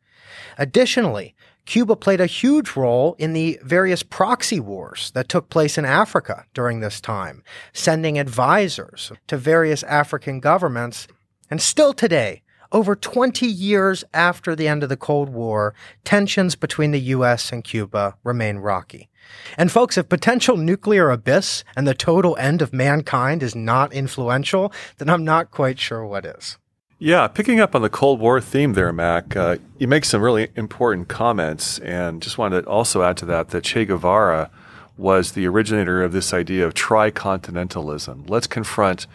Additionally, 0.57 1.35
Cuba 1.65 1.97
played 1.97 2.21
a 2.21 2.25
huge 2.25 2.77
role 2.77 3.13
in 3.19 3.33
the 3.33 3.59
various 3.61 4.01
proxy 4.01 4.61
wars 4.61 5.11
that 5.11 5.27
took 5.27 5.49
place 5.49 5.77
in 5.77 5.83
Africa 5.83 6.45
during 6.53 6.79
this 6.79 7.01
time, 7.01 7.43
sending 7.73 8.17
advisors 8.17 9.11
to 9.27 9.37
various 9.37 9.83
African 9.83 10.39
governments. 10.39 11.07
And 11.51 11.61
still 11.61 11.93
today, 11.93 12.41
over 12.71 12.95
20 12.95 13.45
years 13.45 14.03
after 14.13 14.55
the 14.55 14.67
end 14.67 14.83
of 14.83 14.89
the 14.89 14.97
Cold 14.97 15.29
War, 15.29 15.73
tensions 16.03 16.55
between 16.55 16.91
the 16.91 16.99
U.S. 16.99 17.51
and 17.51 17.63
Cuba 17.63 18.15
remain 18.23 18.57
rocky. 18.57 19.09
And 19.57 19.71
folks, 19.71 19.97
if 19.97 20.09
potential 20.09 20.57
nuclear 20.57 21.09
abyss 21.09 21.63
and 21.75 21.87
the 21.87 21.93
total 21.93 22.35
end 22.37 22.61
of 22.61 22.73
mankind 22.73 23.43
is 23.43 23.55
not 23.55 23.93
influential, 23.93 24.71
then 24.97 25.09
I'm 25.09 25.25
not 25.25 25.51
quite 25.51 25.79
sure 25.79 26.05
what 26.05 26.25
is. 26.25 26.57
Yeah, 26.99 27.27
picking 27.27 27.59
up 27.59 27.75
on 27.75 27.83
the 27.83 27.89
Cold 27.89 28.19
War 28.19 28.41
theme 28.41 28.73
there, 28.73 28.91
Mac, 28.91 29.35
uh, 29.35 29.57
you 29.77 29.87
make 29.87 30.03
some 30.03 30.21
really 30.21 30.49
important 30.55 31.07
comments, 31.07 31.77
and 31.79 32.23
just 32.23 32.39
wanted 32.39 32.63
to 32.63 32.67
also 32.67 33.03
add 33.03 33.17
to 33.17 33.25
that 33.25 33.49
that 33.49 33.63
Che 33.63 33.85
Guevara 33.85 34.49
was 34.97 35.33
the 35.33 35.47
originator 35.47 36.03
of 36.03 36.11
this 36.11 36.33
idea 36.33 36.65
of 36.65 36.73
tricontinentalism. 36.73 38.27
Let's 38.27 38.47
confront 38.47 39.05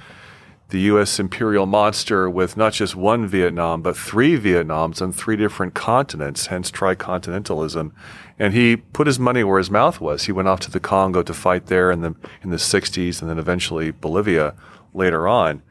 the 0.72 0.80
U.S. 0.80 1.20
imperial 1.20 1.66
monster 1.66 2.30
with 2.30 2.56
not 2.56 2.72
just 2.72 2.96
one 2.96 3.26
Vietnam, 3.26 3.82
but 3.82 3.94
three 3.94 4.38
Vietnams 4.38 5.02
on 5.02 5.12
three 5.12 5.36
different 5.36 5.74
continents, 5.74 6.46
hence 6.46 6.70
tricontinentalism. 6.70 7.92
And 8.38 8.54
he 8.54 8.76
put 8.76 9.06
his 9.06 9.18
money 9.18 9.44
where 9.44 9.58
his 9.58 9.70
mouth 9.70 10.00
was. 10.00 10.24
He 10.24 10.32
went 10.32 10.48
off 10.48 10.60
to 10.60 10.70
the 10.70 10.80
Congo 10.80 11.22
to 11.22 11.34
fight 11.34 11.66
there 11.66 11.90
in 11.90 12.00
the 12.00 12.14
in 12.42 12.48
the 12.48 12.56
60s, 12.56 13.20
and 13.20 13.30
then 13.30 13.38
eventually 13.38 13.90
Bolivia 13.90 14.54
later 14.94 15.28
on. 15.28 15.62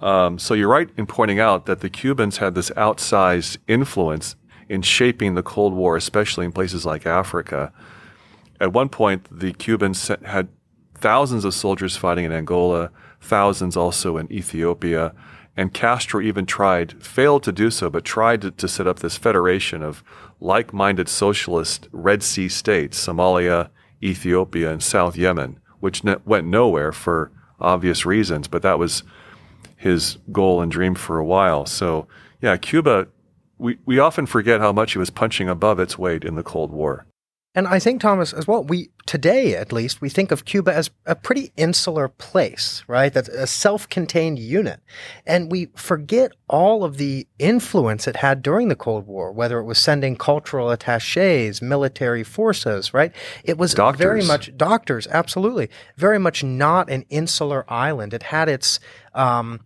Um, 0.00 0.36
so 0.36 0.54
you're 0.54 0.68
right 0.68 0.90
in 0.96 1.06
pointing 1.06 1.38
out 1.38 1.66
that 1.66 1.78
the 1.78 1.88
Cubans 1.88 2.38
had 2.38 2.56
this 2.56 2.70
outsized 2.70 3.58
influence 3.68 4.34
in 4.68 4.82
shaping 4.82 5.36
the 5.36 5.44
Cold 5.44 5.74
War, 5.74 5.96
especially 5.96 6.44
in 6.44 6.50
places 6.50 6.84
like 6.84 7.06
Africa. 7.06 7.72
At 8.60 8.72
one 8.72 8.88
point, 8.88 9.28
the 9.30 9.52
Cubans 9.52 10.08
had 10.08 10.48
thousands 10.96 11.44
of 11.44 11.54
soldiers 11.54 11.96
fighting 11.96 12.24
in 12.24 12.32
Angola, 12.32 12.90
thousands 13.20 13.76
also 13.76 14.16
in 14.16 14.30
Ethiopia, 14.32 15.14
and 15.56 15.74
Castro 15.74 16.20
even 16.20 16.46
tried, 16.46 17.02
failed 17.02 17.42
to 17.42 17.52
do 17.52 17.70
so, 17.70 17.90
but 17.90 18.04
tried 18.04 18.40
to, 18.42 18.50
to 18.50 18.68
set 18.68 18.86
up 18.86 19.00
this 19.00 19.16
federation 19.16 19.82
of 19.82 20.02
like 20.40 20.72
minded 20.72 21.08
socialist 21.08 21.88
Red 21.92 22.22
Sea 22.22 22.48
states, 22.48 23.04
Somalia, 23.04 23.68
Ethiopia, 24.02 24.72
and 24.72 24.82
South 24.82 25.16
Yemen, 25.16 25.60
which 25.80 26.02
ne- 26.02 26.16
went 26.24 26.46
nowhere 26.46 26.92
for 26.92 27.30
obvious 27.60 28.06
reasons, 28.06 28.48
but 28.48 28.62
that 28.62 28.78
was 28.78 29.02
his 29.76 30.18
goal 30.32 30.60
and 30.60 30.72
dream 30.72 30.94
for 30.94 31.18
a 31.18 31.24
while. 31.24 31.66
So, 31.66 32.06
yeah, 32.40 32.56
Cuba, 32.56 33.08
we, 33.58 33.78
we 33.84 33.98
often 33.98 34.26
forget 34.26 34.60
how 34.60 34.72
much 34.72 34.92
he 34.92 34.98
was 34.98 35.10
punching 35.10 35.48
above 35.48 35.78
its 35.78 35.98
weight 35.98 36.24
in 36.24 36.36
the 36.36 36.42
Cold 36.42 36.70
War. 36.70 37.06
And 37.52 37.66
I 37.66 37.80
think 37.80 38.00
Thomas 38.00 38.32
as 38.32 38.46
well. 38.46 38.62
We 38.62 38.90
today, 39.06 39.56
at 39.56 39.72
least, 39.72 40.00
we 40.00 40.08
think 40.08 40.30
of 40.30 40.44
Cuba 40.44 40.72
as 40.72 40.88
a 41.04 41.16
pretty 41.16 41.52
insular 41.56 42.06
place, 42.06 42.84
right? 42.86 43.12
That's 43.12 43.28
a 43.28 43.46
self-contained 43.46 44.38
unit, 44.38 44.78
and 45.26 45.50
we 45.50 45.66
forget 45.74 46.30
all 46.48 46.84
of 46.84 46.96
the 46.96 47.26
influence 47.40 48.06
it 48.06 48.16
had 48.16 48.42
during 48.42 48.68
the 48.68 48.76
Cold 48.76 49.08
War. 49.08 49.32
Whether 49.32 49.58
it 49.58 49.64
was 49.64 49.78
sending 49.78 50.14
cultural 50.14 50.70
attaches, 50.70 51.60
military 51.60 52.22
forces, 52.22 52.94
right? 52.94 53.12
It 53.42 53.58
was 53.58 53.74
doctors. 53.74 53.98
very 53.98 54.22
much 54.22 54.56
doctors, 54.56 55.08
absolutely, 55.08 55.70
very 55.96 56.20
much 56.20 56.44
not 56.44 56.88
an 56.88 57.04
insular 57.10 57.64
island. 57.66 58.14
It 58.14 58.22
had 58.22 58.48
its, 58.48 58.78
um, 59.12 59.62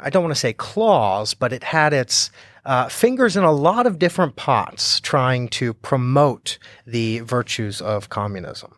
I 0.00 0.10
don't 0.10 0.22
want 0.22 0.34
to 0.34 0.40
say 0.40 0.52
claws, 0.52 1.34
but 1.34 1.52
it 1.52 1.64
had 1.64 1.92
its 1.92 2.30
uh, 2.66 2.88
fingers 2.88 3.36
in 3.36 3.44
a 3.44 3.52
lot 3.52 3.86
of 3.86 3.98
different 3.98 4.36
pots 4.36 5.00
trying 5.00 5.48
to 5.48 5.72
promote 5.72 6.58
the 6.84 7.20
virtues 7.20 7.80
of 7.80 8.08
communism. 8.08 8.74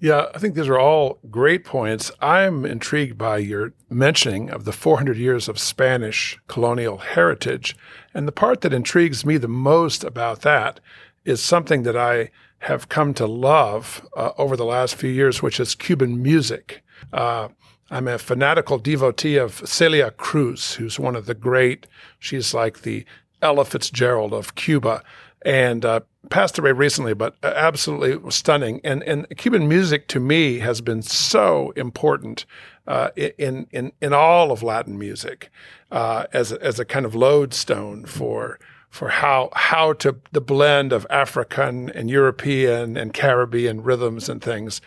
Yeah, 0.00 0.26
I 0.34 0.38
think 0.38 0.54
these 0.54 0.68
are 0.68 0.78
all 0.78 1.18
great 1.30 1.64
points. 1.64 2.10
I'm 2.20 2.64
intrigued 2.64 3.18
by 3.18 3.38
your 3.38 3.72
mentioning 3.90 4.50
of 4.50 4.64
the 4.64 4.72
400 4.72 5.16
years 5.16 5.48
of 5.48 5.58
Spanish 5.58 6.38
colonial 6.46 6.98
heritage. 6.98 7.76
And 8.14 8.28
the 8.28 8.32
part 8.32 8.60
that 8.60 8.72
intrigues 8.72 9.24
me 9.24 9.38
the 9.38 9.48
most 9.48 10.04
about 10.04 10.42
that 10.42 10.78
is 11.24 11.42
something 11.42 11.82
that 11.82 11.96
I 11.96 12.30
have 12.60 12.88
come 12.88 13.12
to 13.14 13.26
love 13.26 14.06
uh, 14.16 14.32
over 14.38 14.56
the 14.56 14.64
last 14.64 14.94
few 14.94 15.10
years, 15.10 15.42
which 15.42 15.60
is 15.60 15.74
Cuban 15.74 16.22
music. 16.22 16.82
Uh, 17.12 17.48
I'm 17.90 18.06
a 18.06 18.18
fanatical 18.18 18.78
devotee 18.78 19.36
of 19.36 19.66
Celia 19.66 20.10
Cruz, 20.10 20.74
who's 20.74 20.98
one 20.98 21.16
of 21.16 21.26
the 21.26 21.34
great, 21.34 21.86
she's 22.18 22.52
like 22.52 22.82
the 22.82 23.04
Ella 23.42 23.64
Fitzgerald 23.64 24.32
of 24.32 24.54
Cuba, 24.54 25.02
and 25.42 25.84
uh, 25.84 26.00
passed 26.30 26.58
away 26.58 26.72
recently, 26.72 27.14
but 27.14 27.36
absolutely 27.42 28.30
stunning. 28.30 28.80
And 28.84 29.02
and 29.04 29.26
Cuban 29.36 29.68
music 29.68 30.08
to 30.08 30.20
me 30.20 30.58
has 30.58 30.80
been 30.80 31.02
so 31.02 31.72
important 31.76 32.44
uh, 32.86 33.10
in 33.16 33.66
in 33.70 33.92
in 34.00 34.12
all 34.12 34.50
of 34.50 34.62
Latin 34.62 34.98
music 34.98 35.50
uh, 35.90 36.24
as 36.32 36.52
a, 36.52 36.62
as 36.62 36.78
a 36.78 36.84
kind 36.84 37.06
of 37.06 37.14
lodestone 37.14 38.04
for 38.04 38.58
for 38.90 39.08
how 39.08 39.50
how 39.54 39.92
to 39.94 40.16
the 40.32 40.40
blend 40.40 40.92
of 40.92 41.06
African 41.10 41.90
and 41.90 42.10
European 42.10 42.96
and 42.96 43.14
Caribbean 43.14 43.82
rhythms 43.82 44.28
and 44.28 44.42
things. 44.42 44.80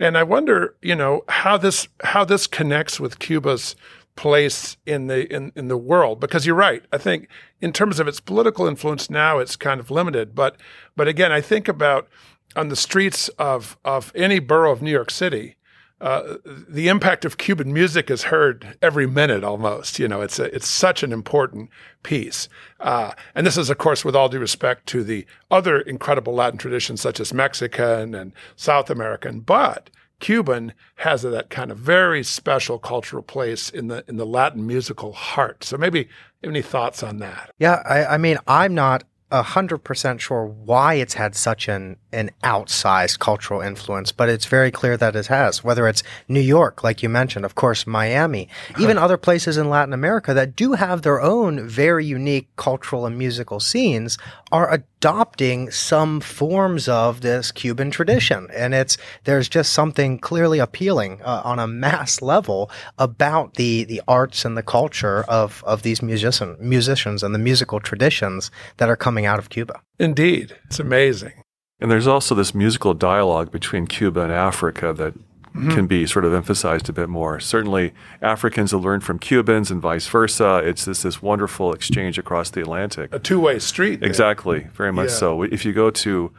And 0.00 0.18
I 0.18 0.24
wonder, 0.24 0.74
you 0.82 0.96
know, 0.96 1.22
how 1.28 1.56
this 1.56 1.86
how 2.02 2.24
this 2.24 2.46
connects 2.46 2.98
with 2.98 3.18
Cuba's 3.18 3.76
place 4.14 4.76
in 4.84 5.06
the 5.06 5.32
in, 5.34 5.52
in 5.56 5.68
the 5.68 5.76
world 5.76 6.20
because 6.20 6.44
you're 6.44 6.54
right 6.54 6.84
i 6.92 6.98
think 6.98 7.28
in 7.62 7.72
terms 7.72 7.98
of 7.98 8.06
its 8.06 8.20
political 8.20 8.66
influence 8.66 9.08
now 9.08 9.38
it's 9.38 9.56
kind 9.56 9.80
of 9.80 9.90
limited 9.90 10.34
but 10.34 10.56
but 10.94 11.08
again 11.08 11.32
i 11.32 11.40
think 11.40 11.66
about 11.66 12.08
on 12.54 12.68
the 12.68 12.76
streets 12.76 13.28
of 13.30 13.78
of 13.84 14.12
any 14.14 14.38
borough 14.38 14.70
of 14.70 14.82
new 14.82 14.90
york 14.90 15.10
city 15.10 15.56
uh, 16.02 16.38
the 16.44 16.88
impact 16.88 17.24
of 17.24 17.38
Cuban 17.38 17.72
music 17.72 18.10
is 18.10 18.24
heard 18.24 18.76
every 18.82 19.06
minute 19.06 19.44
almost. 19.44 20.00
You 20.00 20.08
know, 20.08 20.20
it's 20.20 20.40
a, 20.40 20.52
it's 20.52 20.66
such 20.66 21.04
an 21.04 21.12
important 21.12 21.70
piece. 22.02 22.48
Uh, 22.80 23.12
and 23.36 23.46
this 23.46 23.56
is, 23.56 23.70
of 23.70 23.78
course, 23.78 24.04
with 24.04 24.16
all 24.16 24.28
due 24.28 24.40
respect 24.40 24.88
to 24.88 25.04
the 25.04 25.24
other 25.48 25.80
incredible 25.80 26.34
Latin 26.34 26.58
traditions 26.58 27.00
such 27.00 27.20
as 27.20 27.32
Mexican 27.32 28.16
and 28.16 28.32
South 28.56 28.90
American. 28.90 29.40
But 29.40 29.90
Cuban 30.22 30.72
has 30.96 31.22
that 31.22 31.50
kind 31.50 31.72
of 31.72 31.78
very 31.78 32.22
special 32.22 32.78
cultural 32.78 33.24
place 33.24 33.68
in 33.68 33.88
the 33.88 34.04
in 34.08 34.16
the 34.16 34.24
Latin 34.24 34.64
musical 34.64 35.12
heart. 35.12 35.64
So 35.64 35.76
maybe 35.76 36.08
any 36.44 36.62
thoughts 36.62 37.02
on 37.02 37.18
that? 37.18 37.50
Yeah, 37.58 37.82
I, 37.84 38.14
I 38.14 38.18
mean, 38.18 38.38
I'm 38.46 38.72
not 38.72 39.02
100% 39.32 40.20
sure 40.20 40.44
why 40.44 40.94
it's 40.94 41.14
had 41.14 41.34
such 41.34 41.66
an, 41.66 41.96
an 42.12 42.30
outsized 42.44 43.18
cultural 43.18 43.62
influence, 43.62 44.12
but 44.12 44.28
it's 44.28 44.44
very 44.44 44.70
clear 44.70 44.96
that 44.98 45.16
it 45.16 45.26
has. 45.28 45.64
Whether 45.64 45.88
it's 45.88 46.02
New 46.28 46.40
York, 46.40 46.84
like 46.84 47.02
you 47.02 47.08
mentioned, 47.08 47.44
of 47.44 47.54
course, 47.54 47.86
Miami, 47.86 48.48
even 48.78 48.98
other 48.98 49.16
places 49.16 49.56
in 49.56 49.70
Latin 49.70 49.94
America 49.94 50.34
that 50.34 50.54
do 50.54 50.74
have 50.74 51.02
their 51.02 51.20
own 51.20 51.66
very 51.66 52.04
unique 52.04 52.54
cultural 52.56 53.06
and 53.06 53.16
musical 53.16 53.58
scenes 53.58 54.18
are 54.52 54.70
adopting 54.70 55.70
some 55.70 56.20
forms 56.20 56.86
of 56.86 57.22
this 57.22 57.50
Cuban 57.50 57.90
tradition. 57.90 58.48
And 58.54 58.74
it's, 58.74 58.98
there's 59.24 59.48
just 59.48 59.72
something 59.72 60.18
clearly 60.18 60.58
appealing 60.58 61.20
uh, 61.22 61.40
on 61.44 61.58
a 61.58 61.66
mass 61.66 62.20
level 62.20 62.70
about 62.98 63.54
the, 63.54 63.84
the 63.84 64.02
arts 64.06 64.44
and 64.44 64.56
the 64.56 64.62
culture 64.62 65.24
of, 65.24 65.64
of 65.66 65.82
these 65.82 66.02
musician, 66.02 66.56
musicians 66.60 67.22
and 67.22 67.34
the 67.34 67.38
musical 67.38 67.80
traditions 67.80 68.50
that 68.76 68.90
are 68.90 68.96
coming 68.96 69.24
out 69.24 69.38
of 69.38 69.48
Cuba. 69.48 69.80
Indeed. 69.98 70.56
It's 70.66 70.78
amazing. 70.78 71.32
And 71.80 71.90
there's 71.90 72.06
also 72.06 72.34
this 72.34 72.54
musical 72.54 72.94
dialogue 72.94 73.50
between 73.50 73.86
Cuba 73.86 74.20
and 74.20 74.32
Africa 74.32 74.92
that 74.92 75.14
mm-hmm. 75.54 75.70
can 75.70 75.86
be 75.86 76.06
sort 76.06 76.24
of 76.24 76.32
emphasized 76.32 76.88
a 76.88 76.92
bit 76.92 77.08
more. 77.08 77.40
Certainly, 77.40 77.92
Africans 78.20 78.70
have 78.70 78.82
learned 78.82 79.04
from 79.04 79.18
Cubans 79.18 79.70
and 79.70 79.80
vice 79.80 80.06
versa. 80.06 80.58
It's 80.64 80.84
this, 80.84 81.02
this 81.02 81.22
wonderful 81.22 81.72
exchange 81.72 82.18
across 82.18 82.50
the 82.50 82.60
Atlantic. 82.60 83.14
A 83.14 83.18
two 83.18 83.40
way 83.40 83.58
street. 83.58 84.00
There. 84.00 84.08
Exactly, 84.08 84.68
very 84.74 84.92
much 84.92 85.10
yeah. 85.10 85.16
so. 85.16 85.42
If 85.42 85.64
you 85.64 85.72
go 85.72 85.90
to, 85.90 86.32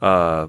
uh, 0.00 0.48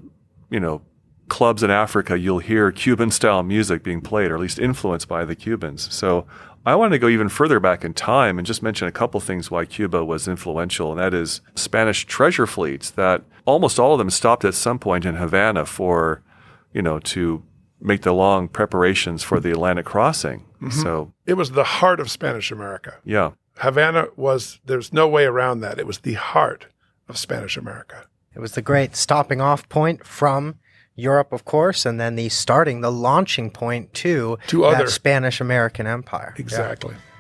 you 0.49 0.59
know, 0.59 0.81
clubs 1.29 1.63
in 1.63 1.71
Africa, 1.71 2.17
you'll 2.17 2.39
hear 2.39 2.71
Cuban 2.71 3.11
style 3.11 3.43
music 3.43 3.83
being 3.83 4.01
played, 4.01 4.31
or 4.31 4.35
at 4.35 4.41
least 4.41 4.59
influenced 4.59 5.07
by 5.07 5.23
the 5.23 5.35
Cubans. 5.35 5.93
So 5.93 6.25
I 6.65 6.75
want 6.75 6.93
to 6.93 6.99
go 6.99 7.07
even 7.07 7.29
further 7.29 7.59
back 7.59 7.83
in 7.83 7.93
time 7.93 8.37
and 8.37 8.45
just 8.45 8.61
mention 8.61 8.87
a 8.87 8.91
couple 8.91 9.19
things 9.19 9.49
why 9.49 9.65
Cuba 9.65 10.05
was 10.05 10.27
influential, 10.27 10.91
and 10.91 10.99
that 10.99 11.13
is 11.13 11.41
Spanish 11.55 12.05
treasure 12.05 12.45
fleets 12.45 12.91
that 12.91 13.23
almost 13.45 13.79
all 13.79 13.93
of 13.93 13.97
them 13.97 14.09
stopped 14.09 14.45
at 14.45 14.53
some 14.53 14.77
point 14.77 15.05
in 15.05 15.15
Havana 15.15 15.65
for, 15.65 16.21
you 16.73 16.81
know, 16.81 16.99
to 16.99 17.43
make 17.81 18.03
the 18.03 18.13
long 18.13 18.47
preparations 18.47 19.23
for 19.23 19.39
the 19.39 19.51
Atlantic 19.51 19.85
crossing. 19.85 20.45
Mm-hmm. 20.61 20.81
So 20.81 21.13
it 21.25 21.33
was 21.33 21.51
the 21.51 21.63
heart 21.63 21.99
of 21.99 22.11
Spanish 22.11 22.51
America. 22.51 22.95
Yeah. 23.03 23.31
Havana 23.57 24.07
was, 24.15 24.59
there's 24.65 24.93
no 24.93 25.07
way 25.07 25.25
around 25.25 25.59
that. 25.61 25.79
It 25.79 25.87
was 25.87 25.99
the 25.99 26.13
heart 26.13 26.67
of 27.09 27.17
Spanish 27.17 27.57
America. 27.57 28.05
It 28.33 28.39
was 28.39 28.53
the 28.53 28.61
great 28.61 28.95
stopping 28.95 29.41
off 29.41 29.67
point 29.67 30.05
from 30.05 30.55
Europe, 30.95 31.33
of 31.33 31.45
course, 31.45 31.85
and 31.85 31.99
then 31.99 32.15
the 32.15 32.29
starting, 32.29 32.81
the 32.81 32.91
launching 32.91 33.49
point 33.49 33.93
to, 33.95 34.37
to 34.47 34.65
other 34.65 34.87
Spanish 34.87 35.41
American 35.41 35.87
Empire. 35.87 36.33
Exactly. 36.37 36.93
Yeah. 36.93 37.10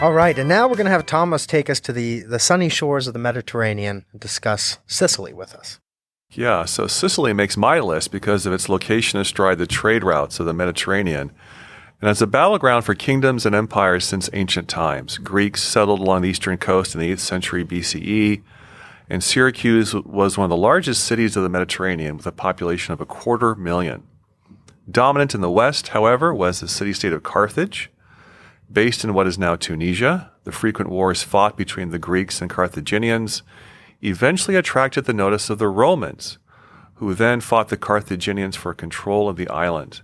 All 0.00 0.12
right, 0.12 0.38
and 0.38 0.48
now 0.48 0.68
we're 0.68 0.76
going 0.76 0.84
to 0.84 0.92
have 0.92 1.06
Thomas 1.06 1.44
take 1.44 1.68
us 1.68 1.80
to 1.80 1.92
the, 1.92 2.20
the 2.20 2.38
sunny 2.38 2.68
shores 2.68 3.08
of 3.08 3.14
the 3.14 3.18
Mediterranean 3.18 4.04
and 4.12 4.20
discuss 4.20 4.78
Sicily 4.86 5.32
with 5.32 5.52
us. 5.56 5.80
Yeah, 6.30 6.66
so 6.66 6.86
Sicily 6.86 7.32
makes 7.32 7.56
my 7.56 7.80
list 7.80 8.12
because 8.12 8.46
of 8.46 8.52
its 8.52 8.68
location 8.68 9.18
astride 9.18 9.58
the 9.58 9.66
trade 9.66 10.04
routes 10.04 10.38
of 10.38 10.46
the 10.46 10.54
Mediterranean 10.54 11.32
and 12.00 12.08
as 12.08 12.22
a 12.22 12.28
battleground 12.28 12.84
for 12.84 12.94
kingdoms 12.94 13.44
and 13.44 13.56
empires 13.56 14.04
since 14.04 14.30
ancient 14.32 14.68
times. 14.68 15.18
Greeks 15.18 15.64
settled 15.64 15.98
along 15.98 16.22
the 16.22 16.28
eastern 16.28 16.58
coast 16.58 16.94
in 16.94 17.00
the 17.00 17.12
8th 17.12 17.18
century 17.18 17.64
BCE, 17.64 18.42
and 19.10 19.24
Syracuse 19.24 19.94
was 19.94 20.38
one 20.38 20.44
of 20.44 20.50
the 20.50 20.56
largest 20.56 21.04
cities 21.04 21.36
of 21.36 21.42
the 21.42 21.48
Mediterranean 21.48 22.16
with 22.16 22.26
a 22.26 22.30
population 22.30 22.92
of 22.92 23.00
a 23.00 23.06
quarter 23.06 23.56
million. 23.56 24.04
Dominant 24.88 25.34
in 25.34 25.40
the 25.40 25.50
west, 25.50 25.88
however, 25.88 26.32
was 26.32 26.60
the 26.60 26.68
city 26.68 26.92
state 26.92 27.12
of 27.12 27.24
Carthage. 27.24 27.90
Based 28.70 29.02
in 29.02 29.14
what 29.14 29.26
is 29.26 29.38
now 29.38 29.56
Tunisia, 29.56 30.30
the 30.44 30.52
frequent 30.52 30.90
wars 30.90 31.22
fought 31.22 31.56
between 31.56 31.90
the 31.90 31.98
Greeks 31.98 32.42
and 32.42 32.50
Carthaginians 32.50 33.42
eventually 34.02 34.56
attracted 34.56 35.06
the 35.06 35.14
notice 35.14 35.48
of 35.48 35.58
the 35.58 35.68
Romans, 35.68 36.38
who 36.96 37.14
then 37.14 37.40
fought 37.40 37.68
the 37.68 37.78
Carthaginians 37.78 38.56
for 38.56 38.74
control 38.74 39.28
of 39.28 39.36
the 39.36 39.48
island. 39.48 40.02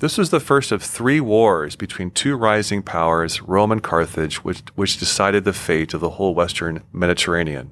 This 0.00 0.18
was 0.18 0.30
the 0.30 0.40
first 0.40 0.72
of 0.72 0.82
three 0.82 1.20
wars 1.20 1.76
between 1.76 2.10
two 2.10 2.34
rising 2.36 2.82
powers, 2.82 3.42
Rome 3.42 3.70
and 3.70 3.82
Carthage, 3.82 4.42
which, 4.42 4.62
which 4.74 4.98
decided 4.98 5.44
the 5.44 5.52
fate 5.52 5.94
of 5.94 6.00
the 6.00 6.10
whole 6.10 6.34
Western 6.34 6.82
Mediterranean. 6.92 7.70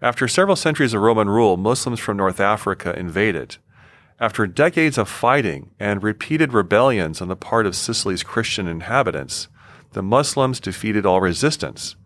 After 0.00 0.28
several 0.28 0.56
centuries 0.56 0.94
of 0.94 1.02
Roman 1.02 1.28
rule, 1.28 1.56
Muslims 1.56 2.00
from 2.00 2.16
North 2.16 2.40
Africa 2.40 2.98
invaded. 2.98 3.56
After 4.20 4.46
decades 4.46 4.96
of 4.96 5.08
fighting 5.08 5.70
and 5.78 6.02
repeated 6.02 6.52
rebellions 6.52 7.20
on 7.20 7.28
the 7.28 7.36
part 7.36 7.66
of 7.66 7.76
Sicily's 7.76 8.22
Christian 8.22 8.68
inhabitants, 8.68 9.48
the 9.96 10.02
Muslims 10.02 10.60
defeated 10.60 11.06
all 11.06 11.22
resistance. 11.22 11.96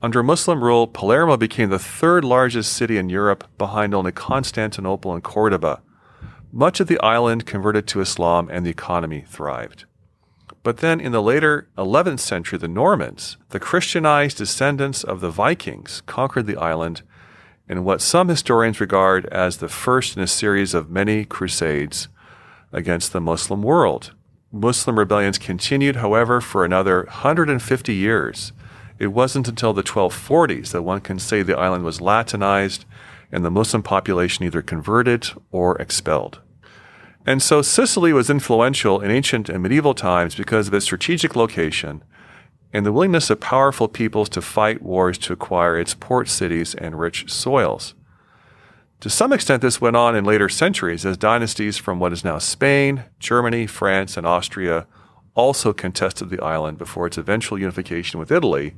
Under 0.00 0.22
Muslim 0.22 0.62
rule, 0.62 0.86
Palermo 0.86 1.36
became 1.36 1.68
the 1.68 1.80
third 1.80 2.24
largest 2.24 2.72
city 2.72 2.96
in 2.96 3.08
Europe 3.08 3.48
behind 3.58 3.92
only 3.92 4.12
Constantinople 4.12 5.12
and 5.12 5.24
Cordoba. 5.24 5.82
Much 6.52 6.78
of 6.78 6.86
the 6.86 7.00
island 7.00 7.44
converted 7.44 7.88
to 7.88 8.00
Islam 8.00 8.48
and 8.52 8.64
the 8.64 8.70
economy 8.70 9.24
thrived. 9.26 9.84
But 10.62 10.76
then 10.76 11.00
in 11.00 11.10
the 11.10 11.20
later 11.20 11.68
11th 11.76 12.20
century, 12.20 12.56
the 12.56 12.68
Normans, 12.68 13.36
the 13.48 13.58
Christianized 13.58 14.38
descendants 14.38 15.02
of 15.02 15.20
the 15.20 15.30
Vikings, 15.30 16.02
conquered 16.06 16.46
the 16.46 16.58
island 16.58 17.02
in 17.68 17.82
what 17.82 18.00
some 18.00 18.28
historians 18.28 18.80
regard 18.80 19.26
as 19.26 19.56
the 19.56 19.68
first 19.68 20.16
in 20.16 20.22
a 20.22 20.28
series 20.28 20.72
of 20.72 20.88
many 20.88 21.24
crusades 21.24 22.06
against 22.70 23.12
the 23.12 23.20
Muslim 23.20 23.60
world. 23.60 24.14
Muslim 24.54 24.96
rebellions 24.96 25.36
continued, 25.36 25.96
however, 25.96 26.40
for 26.40 26.64
another 26.64 27.02
150 27.06 27.92
years. 27.92 28.52
It 29.00 29.08
wasn't 29.08 29.48
until 29.48 29.72
the 29.72 29.82
1240s 29.82 30.70
that 30.70 30.82
one 30.82 31.00
can 31.00 31.18
say 31.18 31.42
the 31.42 31.58
island 31.58 31.84
was 31.84 32.00
Latinized 32.00 32.84
and 33.32 33.44
the 33.44 33.50
Muslim 33.50 33.82
population 33.82 34.44
either 34.44 34.62
converted 34.62 35.26
or 35.50 35.76
expelled. 35.78 36.40
And 37.26 37.42
so 37.42 37.62
Sicily 37.62 38.12
was 38.12 38.30
influential 38.30 39.00
in 39.00 39.10
ancient 39.10 39.48
and 39.48 39.60
medieval 39.60 39.94
times 39.94 40.36
because 40.36 40.68
of 40.68 40.74
its 40.74 40.84
strategic 40.84 41.34
location 41.34 42.04
and 42.72 42.86
the 42.86 42.92
willingness 42.92 43.30
of 43.30 43.40
powerful 43.40 43.88
peoples 43.88 44.28
to 44.28 44.40
fight 44.40 44.82
wars 44.82 45.18
to 45.18 45.32
acquire 45.32 45.76
its 45.76 45.94
port 45.94 46.28
cities 46.28 46.76
and 46.76 46.98
rich 47.00 47.28
soils. 47.28 47.94
To 49.04 49.10
some 49.10 49.34
extent, 49.34 49.60
this 49.60 49.82
went 49.82 49.96
on 49.96 50.16
in 50.16 50.24
later 50.24 50.48
centuries 50.48 51.04
as 51.04 51.18
dynasties 51.18 51.76
from 51.76 51.98
what 51.98 52.10
is 52.10 52.24
now 52.24 52.38
Spain, 52.38 53.04
Germany, 53.18 53.66
France, 53.66 54.16
and 54.16 54.26
Austria 54.26 54.86
also 55.34 55.74
contested 55.74 56.30
the 56.30 56.42
island 56.42 56.78
before 56.78 57.06
its 57.06 57.18
eventual 57.18 57.58
unification 57.58 58.18
with 58.18 58.32
Italy 58.32 58.74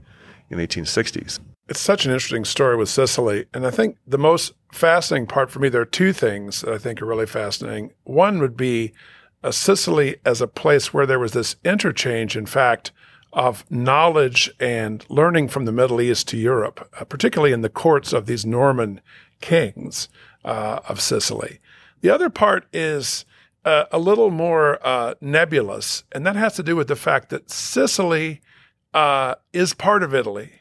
in 0.51 0.59
the 0.59 0.67
1860s. 0.67 1.39
It's 1.69 1.79
such 1.79 2.07
an 2.07 2.11
interesting 2.11 2.45
story 2.45 2.77
with 2.77 2.89
Sicily. 2.89 3.47
And 3.55 3.65
I 3.65 3.71
think 3.71 3.99
the 4.05 4.19
most 4.19 4.55
fascinating 4.73 5.29
part 5.29 5.49
for 5.49 5.61
me, 5.61 5.69
there 5.69 5.83
are 5.83 5.85
two 5.85 6.13
things 6.13 6.63
that 6.63 6.75
I 6.75 6.79
think 6.79 7.01
are 7.01 7.07
really 7.07 7.27
fascinating. 7.27 7.93
One 8.03 8.41
would 8.41 8.57
be 8.57 8.95
uh, 9.45 9.53
Sicily 9.53 10.17
as 10.25 10.41
a 10.41 10.49
place 10.49 10.93
where 10.93 11.07
there 11.07 11.21
was 11.21 11.35
this 11.35 11.55
interchange, 11.65 12.37
in 12.37 12.47
fact, 12.47 12.91
of 13.33 13.65
knowledge 13.71 14.51
and 14.59 15.05
learning 15.09 15.47
from 15.47 15.67
the 15.67 15.73
Middle 15.73 16.01
East 16.01 16.27
to 16.27 16.37
Europe, 16.37 16.89
uh, 16.99 17.05
particularly 17.05 17.53
in 17.53 17.61
the 17.61 17.69
courts 17.69 18.13
of 18.13 18.27
these 18.27 18.45
Norman 18.45 19.01
kings 19.41 20.09
uh, 20.45 20.81
of 20.89 21.01
Sicily. 21.01 21.61
The 22.01 22.11
other 22.11 22.31
part 22.31 22.67
is 22.73 23.25
uh, 23.65 23.87
a 23.91 23.99
little 23.99 24.31
more 24.31 24.79
uh, 24.87 25.15
nebulous, 25.21 26.05
and 26.13 26.25
that 26.27 26.37
has 26.37 26.55
to 26.57 26.63
do 26.63 26.77
with 26.77 26.89
the 26.89 26.97
fact 26.97 27.31
that 27.31 27.51
Sicily 27.51 28.41
uh, 28.95 29.35
is 29.53 29.75
part 29.75 30.03
of 30.03 30.15
Italy. 30.15 30.53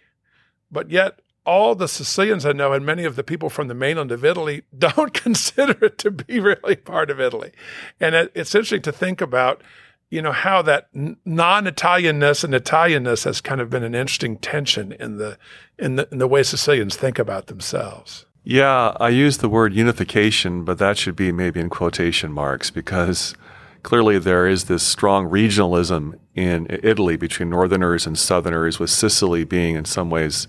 But 0.71 0.89
yet, 0.89 1.19
all 1.45 1.75
the 1.75 1.87
Sicilians 1.87 2.45
I 2.45 2.51
know 2.51 2.73
and 2.73 2.85
many 2.85 3.05
of 3.05 3.15
the 3.15 3.23
people 3.23 3.49
from 3.49 3.67
the 3.67 3.75
mainland 3.75 4.11
of 4.11 4.25
Italy 4.25 4.63
don't 4.77 5.13
consider 5.23 5.85
it 5.85 5.97
to 5.99 6.11
be 6.11 6.39
really 6.39 6.75
part 6.75 7.09
of 7.09 7.19
Italy. 7.19 7.51
And 7.99 8.15
it, 8.15 8.31
it's 8.35 8.55
interesting 8.55 8.81
to 8.83 8.91
think 8.91 9.21
about, 9.21 9.61
you 10.09 10.21
know, 10.21 10.31
how 10.31 10.61
that 10.63 10.89
non-Italianness 10.93 12.43
and 12.43 12.53
Italianness 12.53 13.25
has 13.25 13.41
kind 13.41 13.61
of 13.61 13.69
been 13.69 13.83
an 13.83 13.95
interesting 13.95 14.37
tension 14.37 14.91
in 14.93 15.17
the 15.17 15.37
in 15.77 15.95
the 15.95 16.07
in 16.11 16.17
the 16.17 16.27
way 16.27 16.43
Sicilians 16.43 16.95
think 16.95 17.19
about 17.19 17.47
themselves. 17.47 18.25
Yeah, 18.47 18.95
I 18.99 19.09
use 19.09 19.39
the 19.39 19.49
word 19.49 19.73
unification, 19.73 20.63
but 20.63 20.77
that 20.77 20.99
should 20.99 21.15
be 21.15 21.31
maybe 21.31 21.59
in 21.59 21.69
quotation 21.69 22.31
marks 22.31 22.69
because 22.69 23.33
clearly 23.81 24.19
there 24.19 24.45
is 24.47 24.65
this 24.65 24.83
strong 24.83 25.27
regionalism 25.27 26.19
in 26.35 26.67
Italy 26.69 27.17
between 27.17 27.49
northerners 27.49 28.05
and 28.05 28.17
southerners, 28.17 28.77
with 28.77 28.91
Sicily 28.91 29.45
being 29.45 29.75
in 29.75 29.85
some 29.85 30.11
ways 30.11 30.47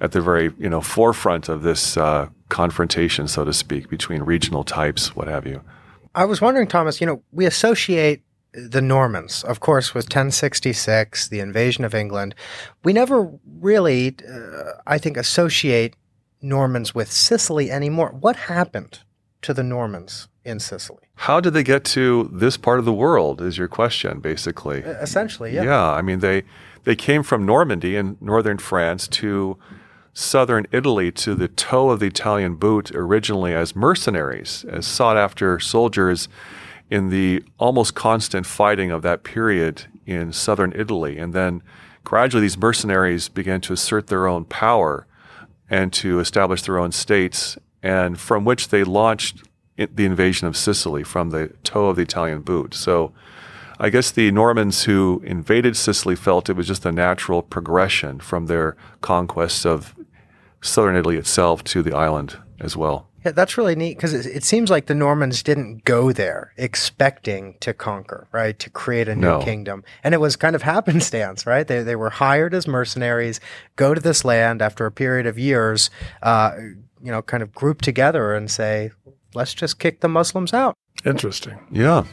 at 0.00 0.12
the 0.12 0.22
very 0.22 0.54
you 0.58 0.70
know 0.70 0.80
forefront 0.80 1.50
of 1.50 1.60
this 1.62 1.98
uh, 1.98 2.28
confrontation, 2.48 3.28
so 3.28 3.44
to 3.44 3.52
speak, 3.52 3.90
between 3.90 4.22
regional 4.22 4.64
types, 4.64 5.14
what 5.14 5.28
have 5.28 5.46
you. 5.46 5.60
I 6.14 6.24
was 6.24 6.40
wondering, 6.40 6.68
Thomas. 6.68 7.02
You 7.02 7.06
know, 7.06 7.22
we 7.32 7.44
associate 7.44 8.22
the 8.52 8.80
Normans, 8.80 9.44
of 9.44 9.60
course, 9.60 9.94
with 9.94 10.06
1066, 10.06 11.28
the 11.28 11.40
invasion 11.40 11.84
of 11.84 11.94
England. 11.94 12.34
We 12.82 12.94
never 12.94 13.30
really, 13.60 14.16
uh, 14.26 14.72
I 14.86 14.96
think, 14.96 15.18
associate 15.18 15.94
Normans 16.42 16.94
with 16.94 17.10
Sicily 17.10 17.70
anymore. 17.70 18.10
What 18.18 18.36
happened 18.36 19.00
to 19.42 19.54
the 19.54 19.62
Normans 19.62 20.28
in 20.44 20.60
Sicily? 20.60 21.10
how 21.20 21.38
did 21.38 21.52
they 21.52 21.62
get 21.62 21.84
to 21.84 22.30
this 22.32 22.56
part 22.56 22.78
of 22.78 22.86
the 22.86 22.92
world? 22.94 23.42
Is 23.42 23.58
your 23.58 23.68
question 23.68 24.20
basically? 24.20 24.78
Essentially, 24.78 25.54
yeah. 25.54 25.64
Yeah, 25.64 25.90
I 25.90 26.00
mean 26.00 26.20
they 26.20 26.44
they 26.84 26.96
came 26.96 27.22
from 27.22 27.44
Normandy 27.44 27.94
in 27.94 28.16
northern 28.22 28.56
France 28.56 29.06
to 29.08 29.58
southern 30.14 30.66
Italy 30.72 31.12
to 31.12 31.34
the 31.34 31.46
toe 31.46 31.90
of 31.90 32.00
the 32.00 32.06
Italian 32.06 32.54
boot 32.54 32.90
originally 32.92 33.52
as 33.52 33.76
mercenaries, 33.76 34.64
as 34.70 34.86
sought 34.86 35.18
after 35.18 35.60
soldiers 35.60 36.26
in 36.88 37.10
the 37.10 37.44
almost 37.58 37.94
constant 37.94 38.46
fighting 38.46 38.90
of 38.90 39.02
that 39.02 39.22
period 39.22 39.82
in 40.06 40.32
southern 40.32 40.72
Italy. 40.74 41.18
And 41.18 41.34
then 41.34 41.62
gradually 42.02 42.40
these 42.40 42.56
mercenaries 42.56 43.28
began 43.28 43.60
to 43.60 43.74
assert 43.74 44.06
their 44.06 44.26
own 44.26 44.46
power 44.46 45.06
and 45.70 45.92
to 45.94 46.20
establish 46.20 46.62
their 46.62 46.78
own 46.78 46.92
states, 46.92 47.56
and 47.82 48.18
from 48.18 48.44
which 48.44 48.68
they 48.68 48.84
launched 48.84 49.44
the 49.76 50.04
invasion 50.04 50.46
of 50.46 50.56
Sicily 50.56 51.02
from 51.04 51.30
the 51.30 51.48
toe 51.64 51.86
of 51.86 51.96
the 51.96 52.02
Italian 52.02 52.42
boot. 52.42 52.74
So 52.74 53.12
I 53.78 53.88
guess 53.88 54.10
the 54.10 54.30
Normans 54.30 54.84
who 54.84 55.22
invaded 55.24 55.76
Sicily 55.76 56.16
felt 56.16 56.50
it 56.50 56.56
was 56.56 56.66
just 56.66 56.84
a 56.84 56.92
natural 56.92 57.40
progression 57.40 58.20
from 58.20 58.46
their 58.46 58.76
conquests 59.00 59.64
of 59.64 59.94
southern 60.60 60.96
Italy 60.96 61.16
itself 61.16 61.64
to 61.64 61.82
the 61.82 61.94
island 61.94 62.36
as 62.60 62.76
well. 62.76 63.09
Yeah, 63.24 63.32
that's 63.32 63.58
really 63.58 63.74
neat 63.74 63.96
because 63.96 64.14
it, 64.14 64.26
it, 64.26 64.44
seems 64.44 64.70
like 64.70 64.86
the 64.86 64.94
Normans 64.94 65.42
didn't 65.42 65.84
go 65.84 66.10
there 66.10 66.52
expecting 66.56 67.56
to 67.60 67.74
conquer, 67.74 68.26
right? 68.32 68.58
To 68.58 68.70
create 68.70 69.08
a 69.08 69.14
new 69.14 69.26
no. 69.26 69.42
kingdom. 69.42 69.84
And 70.02 70.14
it 70.14 70.18
was 70.18 70.36
kind 70.36 70.56
of 70.56 70.62
happenstance, 70.74 71.46
right? 71.46 71.66
They, 71.66 71.82
they 71.82 71.96
were 71.96 72.10
hired 72.10 72.54
as 72.54 72.66
mercenaries, 72.66 73.40
go 73.76 73.94
to 73.94 74.00
this 74.00 74.24
land 74.24 74.62
after 74.62 74.86
a 74.86 74.92
period 74.92 75.26
of 75.26 75.38
years, 75.38 75.90
uh, 76.22 76.52
you 77.02 77.10
know, 77.10 77.22
kind 77.22 77.42
of 77.42 77.52
group 77.54 77.82
together 77.82 78.34
and 78.34 78.50
say, 78.50 78.90
let's 79.34 79.54
just 79.54 79.78
kick 79.78 80.00
the 80.00 80.08
Muslims 80.08 80.54
out. 80.54 80.74
Interesting. 81.04 81.58
Yeah. 81.70 82.04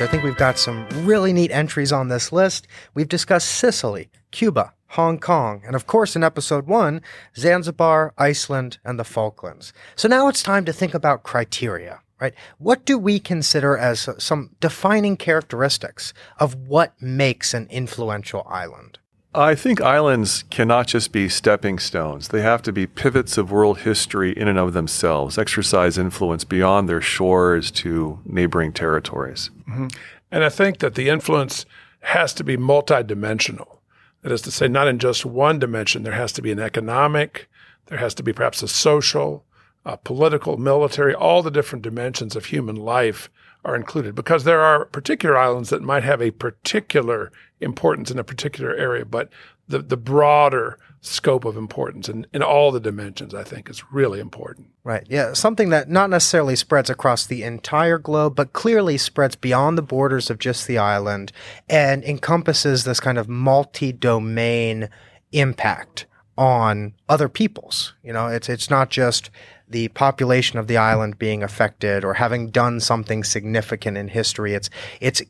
I 0.00 0.06
think 0.06 0.22
we've 0.22 0.36
got 0.36 0.60
some 0.60 0.86
really 1.04 1.32
neat 1.32 1.50
entries 1.50 1.90
on 1.90 2.06
this 2.06 2.30
list. 2.30 2.68
We've 2.94 3.08
discussed 3.08 3.48
Sicily, 3.48 4.10
Cuba, 4.30 4.72
Hong 4.90 5.18
Kong, 5.18 5.62
and 5.66 5.74
of 5.74 5.88
course, 5.88 6.14
in 6.14 6.22
episode 6.22 6.68
one, 6.68 7.02
Zanzibar, 7.36 8.14
Iceland, 8.16 8.78
and 8.84 8.96
the 8.96 9.04
Falklands. 9.04 9.72
So 9.96 10.06
now 10.06 10.28
it's 10.28 10.40
time 10.42 10.64
to 10.66 10.72
think 10.72 10.94
about 10.94 11.24
criteria, 11.24 12.00
right? 12.20 12.32
What 12.58 12.84
do 12.84 12.96
we 12.96 13.18
consider 13.18 13.76
as 13.76 14.08
some 14.18 14.50
defining 14.60 15.16
characteristics 15.16 16.14
of 16.38 16.54
what 16.68 16.94
makes 17.02 17.52
an 17.52 17.66
influential 17.68 18.46
island? 18.48 19.00
I 19.38 19.54
think 19.54 19.80
islands 19.80 20.42
cannot 20.50 20.88
just 20.88 21.12
be 21.12 21.28
stepping 21.28 21.78
stones. 21.78 22.28
They 22.28 22.42
have 22.42 22.60
to 22.62 22.72
be 22.72 22.88
pivots 22.88 23.38
of 23.38 23.52
world 23.52 23.78
history 23.78 24.32
in 24.32 24.48
and 24.48 24.58
of 24.58 24.72
themselves, 24.72 25.38
exercise 25.38 25.96
influence 25.96 26.42
beyond 26.42 26.88
their 26.88 27.00
shores 27.00 27.70
to 27.72 28.18
neighboring 28.24 28.72
territories. 28.72 29.50
Mm-hmm. 29.68 29.86
And 30.32 30.42
I 30.42 30.48
think 30.48 30.80
that 30.80 30.96
the 30.96 31.08
influence 31.08 31.66
has 32.00 32.34
to 32.34 32.42
be 32.42 32.56
multidimensional. 32.56 33.78
That 34.22 34.32
is 34.32 34.42
to 34.42 34.50
say, 34.50 34.66
not 34.66 34.88
in 34.88 34.98
just 34.98 35.24
one 35.24 35.60
dimension. 35.60 36.02
There 36.02 36.14
has 36.14 36.32
to 36.32 36.42
be 36.42 36.50
an 36.50 36.58
economic, 36.58 37.48
there 37.86 37.98
has 37.98 38.14
to 38.14 38.24
be 38.24 38.32
perhaps 38.32 38.64
a 38.64 38.68
social, 38.68 39.44
a 39.84 39.96
political, 39.96 40.56
military, 40.56 41.14
all 41.14 41.44
the 41.44 41.50
different 41.52 41.82
dimensions 41.82 42.34
of 42.34 42.46
human 42.46 42.74
life 42.74 43.30
are 43.64 43.76
included 43.76 44.14
because 44.14 44.44
there 44.44 44.60
are 44.60 44.84
particular 44.84 45.36
islands 45.36 45.70
that 45.70 45.82
might 45.82 46.04
have 46.04 46.22
a 46.22 46.30
particular 46.30 47.32
importance 47.60 48.10
in 48.10 48.18
a 48.18 48.24
particular 48.24 48.74
area, 48.74 49.04
but 49.04 49.28
the, 49.66 49.80
the 49.80 49.96
broader 49.96 50.78
scope 51.00 51.44
of 51.44 51.56
importance 51.56 52.08
and 52.08 52.26
in 52.32 52.42
all 52.42 52.72
the 52.72 52.80
dimensions, 52.80 53.34
I 53.34 53.44
think, 53.44 53.68
is 53.70 53.92
really 53.92 54.20
important. 54.20 54.68
Right. 54.82 55.06
Yeah. 55.08 55.32
Something 55.32 55.68
that 55.70 55.88
not 55.88 56.10
necessarily 56.10 56.56
spreads 56.56 56.90
across 56.90 57.26
the 57.26 57.42
entire 57.42 57.98
globe, 57.98 58.34
but 58.34 58.52
clearly 58.52 58.96
spreads 58.96 59.36
beyond 59.36 59.78
the 59.78 59.82
borders 59.82 60.30
of 60.30 60.38
just 60.38 60.66
the 60.66 60.78
island 60.78 61.32
and 61.68 62.02
encompasses 62.04 62.84
this 62.84 63.00
kind 63.00 63.18
of 63.18 63.28
multi 63.28 63.92
domain 63.92 64.88
impact 65.32 66.06
on 66.36 66.94
other 67.08 67.28
peoples. 67.28 67.94
You 68.02 68.12
know, 68.12 68.28
it's 68.28 68.48
it's 68.48 68.70
not 68.70 68.90
just 68.90 69.30
the 69.70 69.88
population 69.88 70.58
of 70.58 70.66
the 70.66 70.76
island 70.76 71.18
being 71.18 71.42
affected 71.42 72.04
or 72.04 72.14
having 72.14 72.50
done 72.50 72.80
something 72.80 73.24
significant 73.24 73.96
in 73.96 74.08
history. 74.08 74.54
It's 74.54 74.70
it's 75.00 75.22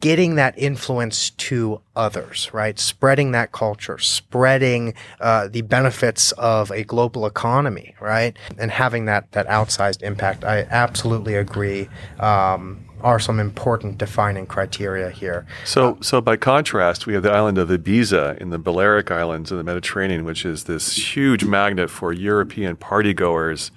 getting 0.00 0.34
that 0.34 0.52
influence 0.58 1.30
to 1.30 1.80
others, 1.96 2.50
right? 2.52 2.78
Spreading 2.78 3.32
that 3.32 3.52
culture, 3.52 3.96
spreading 3.96 4.92
uh, 5.18 5.48
the 5.48 5.62
benefits 5.62 6.30
of 6.32 6.70
a 6.72 6.84
global 6.84 7.24
economy, 7.24 7.94
right? 8.00 8.36
And 8.58 8.70
having 8.70 9.06
that 9.06 9.32
that 9.32 9.46
outsized 9.48 10.02
impact. 10.02 10.44
I 10.44 10.66
absolutely 10.70 11.36
agree. 11.36 11.88
Um, 12.20 12.84
are 13.04 13.20
some 13.20 13.38
important 13.38 13.98
defining 13.98 14.46
criteria 14.46 15.10
here. 15.10 15.46
So, 15.64 15.98
so 16.00 16.20
by 16.20 16.36
contrast, 16.36 17.06
we 17.06 17.12
have 17.14 17.22
the 17.22 17.30
island 17.30 17.58
of 17.58 17.68
Ibiza 17.68 18.38
in 18.38 18.50
the 18.50 18.58
Balearic 18.58 19.10
Islands 19.10 19.52
in 19.52 19.58
the 19.58 19.62
Mediterranean, 19.62 20.24
which 20.24 20.44
is 20.44 20.64
this 20.64 21.14
huge 21.14 21.44
magnet 21.44 21.90
for 21.90 22.12
European 22.12 22.76
partygoers, 22.76 23.70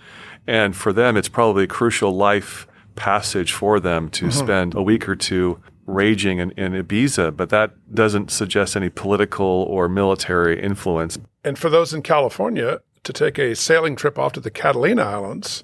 and 0.48 0.76
for 0.76 0.94
them, 0.94 1.18
it's 1.18 1.28
probably 1.28 1.66
a 1.66 1.68
crucial 1.68 2.16
life 2.16 2.68
passage 2.96 3.52
for 3.52 3.80
them 3.80 4.10
to 4.10 4.26
mm-hmm. 4.26 4.40
spend 4.40 4.76
a 4.76 4.82
week 4.82 5.08
or 5.08 5.16
two 5.16 5.62
raging 5.86 6.40
in, 6.40 6.52
in 6.52 6.72
Ibiza, 6.72 7.36
but 7.36 7.50
that 7.50 7.72
doesn't 7.94 8.32
suggest 8.32 8.76
any 8.76 8.90
political 8.90 9.46
or 9.46 9.90
military 9.90 10.62
influence. 10.62 11.18
And 11.44 11.60
for 11.60 11.70
those 11.70 11.94
in 11.94 12.02
California, 12.02 12.80
to 13.04 13.14
take 13.14 13.38
a 13.38 13.56
sailing 13.56 13.96
trip 13.96 14.18
off 14.18 14.34
to 14.34 14.40
the 14.40 14.52
Catalina 14.52 15.04
Islands 15.04 15.64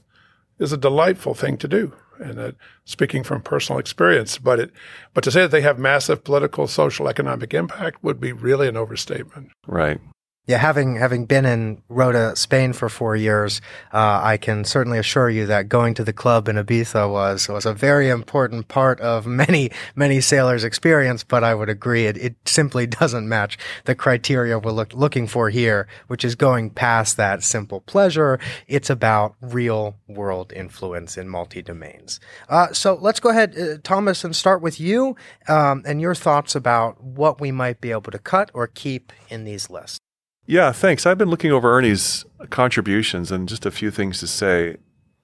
is 0.60 0.72
a 0.72 0.78
delightful 0.78 1.34
thing 1.34 1.58
to 1.58 1.68
do 1.68 1.94
and 2.20 2.40
uh, 2.40 2.52
speaking 2.86 3.24
from 3.24 3.42
personal 3.42 3.80
experience. 3.80 4.38
But 4.38 4.60
it, 4.60 4.72
but 5.14 5.24
to 5.24 5.32
say 5.32 5.42
that 5.42 5.52
they 5.52 5.62
have 5.62 5.80
massive 5.80 6.24
political, 6.24 6.68
social, 6.68 7.08
economic 7.08 7.54
impact 7.54 8.04
would 8.04 8.20
be 8.20 8.32
really 8.32 8.68
an 8.68 8.78
overstatement. 8.78 9.52
Right. 9.68 10.00
Yeah, 10.46 10.58
having 10.58 10.98
having 10.98 11.26
been 11.26 11.46
in 11.46 11.82
Rota, 11.88 12.36
Spain 12.36 12.74
for 12.74 12.90
four 12.90 13.16
years, 13.16 13.62
uh, 13.94 14.20
I 14.22 14.36
can 14.36 14.66
certainly 14.66 15.00
assure 15.00 15.30
you 15.30 15.46
that 15.46 15.70
going 15.70 15.94
to 15.94 16.04
the 16.04 16.12
club 16.12 16.50
in 16.50 16.58
Ibiza 16.58 17.10
was 17.10 17.48
was 17.48 17.66
a 17.66 17.74
very 17.74 18.10
important 18.10 18.68
part 18.68 19.00
of 19.00 19.26
many 19.44 19.72
many 19.96 20.20
sailors' 20.20 20.66
experience. 20.66 21.24
But 21.24 21.46
I 21.46 21.56
would 21.56 21.70
agree, 21.70 22.08
it, 22.08 22.18
it 22.18 22.36
simply 22.44 22.86
doesn't 22.88 23.30
match 23.30 23.58
the 23.86 23.96
criteria 23.96 24.60
we're 24.60 24.72
look, 24.74 24.94
looking 24.94 25.28
for 25.28 25.50
here, 25.50 25.88
which 26.08 26.26
is 26.26 26.36
going 26.36 26.72
past 26.72 27.16
that 27.16 27.42
simple 27.42 27.80
pleasure. 27.80 28.38
It's 28.68 28.90
about 28.90 29.36
real 29.40 29.96
world 30.10 30.52
influence 30.52 31.18
in 31.18 31.30
multi 31.30 31.62
domains. 31.62 32.20
Uh, 32.50 32.74
so 32.74 32.96
let's 32.96 33.22
go 33.22 33.30
ahead, 33.30 33.58
uh, 33.58 33.78
Thomas, 33.82 34.26
and 34.26 34.36
start 34.36 34.62
with 34.62 34.78
you 34.78 35.16
um, 35.48 35.84
and 35.86 36.02
your 36.02 36.16
thoughts 36.16 36.54
about 36.54 37.02
what 37.02 37.40
we 37.40 37.50
might 37.54 37.80
be 37.80 37.92
able 37.92 38.12
to 38.12 38.20
cut 38.20 38.52
or 38.54 38.68
keep 38.68 39.14
in 39.30 39.46
these 39.46 39.70
lists. 39.70 40.00
Yeah, 40.46 40.74
thanks. 40.74 41.06
I've 41.06 41.18
been 41.18 41.30
looking 41.30 41.52
over 41.52 41.78
Ernie's 41.78 42.26
contributions 42.50 43.32
and 43.32 43.48
just 43.48 43.66
a 43.66 43.72
few 43.72 43.92
things 43.92 44.20
to 44.20 44.28
say. 44.28 44.78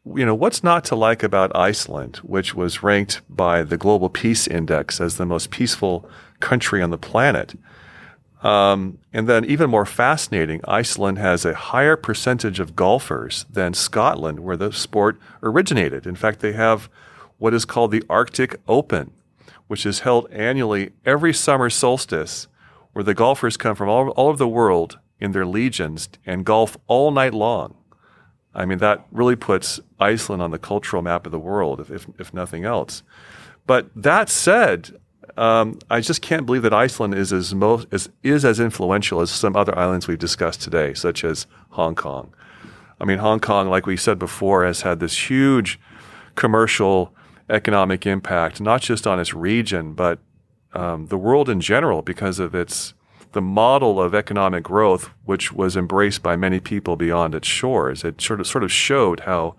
You 0.05 0.25
know, 0.25 0.33
what's 0.33 0.63
not 0.63 0.85
to 0.85 0.95
like 0.95 1.23
about 1.23 1.55
Iceland, 1.55 2.17
which 2.17 2.55
was 2.55 2.81
ranked 2.81 3.21
by 3.29 3.63
the 3.63 3.77
Global 3.77 4.09
Peace 4.09 4.47
Index 4.47 5.01
as 5.01 5.17
the 5.17 5.25
most 5.25 5.51
peaceful 5.51 6.09
country 6.39 6.81
on 6.81 6.89
the 6.89 6.97
planet? 6.97 7.55
Um, 8.41 8.97
and 9.11 9.27
then, 9.27 9.43
even 9.43 9.69
more 9.69 9.85
fascinating, 9.85 10.61
Iceland 10.65 11.17
has 11.17 11.43
a 11.43 11.53
higher 11.53 11.97
percentage 11.97 12.61
of 12.61 12.77
golfers 12.77 13.45
than 13.51 13.73
Scotland, 13.73 14.39
where 14.39 14.55
the 14.55 14.71
sport 14.71 15.19
originated. 15.43 16.07
In 16.07 16.15
fact, 16.15 16.39
they 16.39 16.53
have 16.53 16.89
what 17.37 17.53
is 17.53 17.65
called 17.65 17.91
the 17.91 18.03
Arctic 18.09 18.55
Open, 18.69 19.11
which 19.67 19.85
is 19.85 19.99
held 19.99 20.31
annually 20.31 20.91
every 21.05 21.33
summer 21.33 21.69
solstice, 21.69 22.47
where 22.93 23.03
the 23.03 23.13
golfers 23.13 23.57
come 23.57 23.75
from 23.75 23.89
all, 23.89 24.09
all 24.11 24.29
over 24.29 24.37
the 24.37 24.47
world 24.47 24.97
in 25.19 25.31
their 25.31 25.45
legions 25.45 26.09
and 26.25 26.45
golf 26.45 26.77
all 26.87 27.11
night 27.11 27.33
long. 27.33 27.75
I 28.53 28.65
mean, 28.65 28.79
that 28.79 29.05
really 29.11 29.35
puts 29.35 29.79
Iceland 29.99 30.41
on 30.41 30.51
the 30.51 30.57
cultural 30.57 31.01
map 31.01 31.25
of 31.25 31.31
the 31.31 31.39
world, 31.39 31.79
if, 31.79 31.91
if, 31.91 32.07
if 32.17 32.33
nothing 32.33 32.65
else. 32.65 33.03
But 33.67 33.89
that 33.95 34.29
said, 34.29 34.97
um, 35.37 35.77
I 35.89 36.01
just 36.01 36.21
can't 36.21 36.45
believe 36.45 36.63
that 36.63 36.73
Iceland 36.73 37.13
is 37.13 37.31
as, 37.31 37.53
most, 37.53 37.87
is, 37.91 38.09
is 38.23 38.43
as 38.43 38.59
influential 38.59 39.21
as 39.21 39.29
some 39.29 39.55
other 39.55 39.77
islands 39.77 40.07
we've 40.07 40.17
discussed 40.17 40.61
today, 40.61 40.93
such 40.93 41.23
as 41.23 41.45
Hong 41.71 41.95
Kong. 41.95 42.33
I 42.99 43.05
mean, 43.05 43.19
Hong 43.19 43.39
Kong, 43.39 43.69
like 43.69 43.85
we 43.85 43.95
said 43.95 44.19
before, 44.19 44.65
has 44.65 44.81
had 44.81 44.99
this 44.99 45.29
huge 45.29 45.79
commercial 46.35 47.13
economic 47.49 48.05
impact, 48.05 48.59
not 48.59 48.81
just 48.81 49.07
on 49.07 49.19
its 49.19 49.33
region, 49.33 49.93
but 49.93 50.19
um, 50.73 51.07
the 51.07 51.17
world 51.17 51.49
in 51.49 51.61
general 51.61 52.01
because 52.01 52.39
of 52.39 52.53
its 52.53 52.93
the 53.31 53.41
model 53.41 54.01
of 54.01 54.15
economic 54.15 54.63
growth, 54.63 55.09
which 55.25 55.51
was 55.51 55.77
embraced 55.77 56.23
by 56.23 56.35
many 56.35 56.59
people 56.59 56.95
beyond 56.95 57.35
its 57.35 57.47
shores. 57.47 58.03
It 58.03 58.21
sort 58.21 58.39
of 58.39 58.47
sort 58.47 58.63
of 58.63 58.71
showed 58.71 59.21
how 59.21 59.55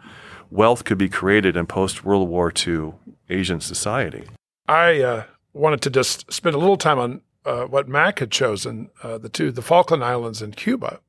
wealth 0.50 0.84
could 0.84 0.98
be 0.98 1.08
created 1.08 1.56
in 1.56 1.66
post 1.66 2.04
World 2.04 2.28
War 2.28 2.52
II 2.54 2.94
Asian 3.28 3.60
society. 3.60 4.24
I 4.68 5.00
uh, 5.00 5.24
wanted 5.52 5.80
to 5.82 5.90
just 5.90 6.32
spend 6.32 6.54
a 6.54 6.58
little 6.58 6.76
time 6.76 6.98
on 6.98 7.20
uh, 7.44 7.64
what 7.64 7.88
Mac 7.88 8.18
had 8.18 8.30
chosen, 8.30 8.90
uh, 9.02 9.18
the 9.18 9.28
two, 9.28 9.50
the 9.50 9.62
Falkland 9.62 10.04
Islands 10.04 10.42
and 10.42 10.56
Cuba. 10.56 11.00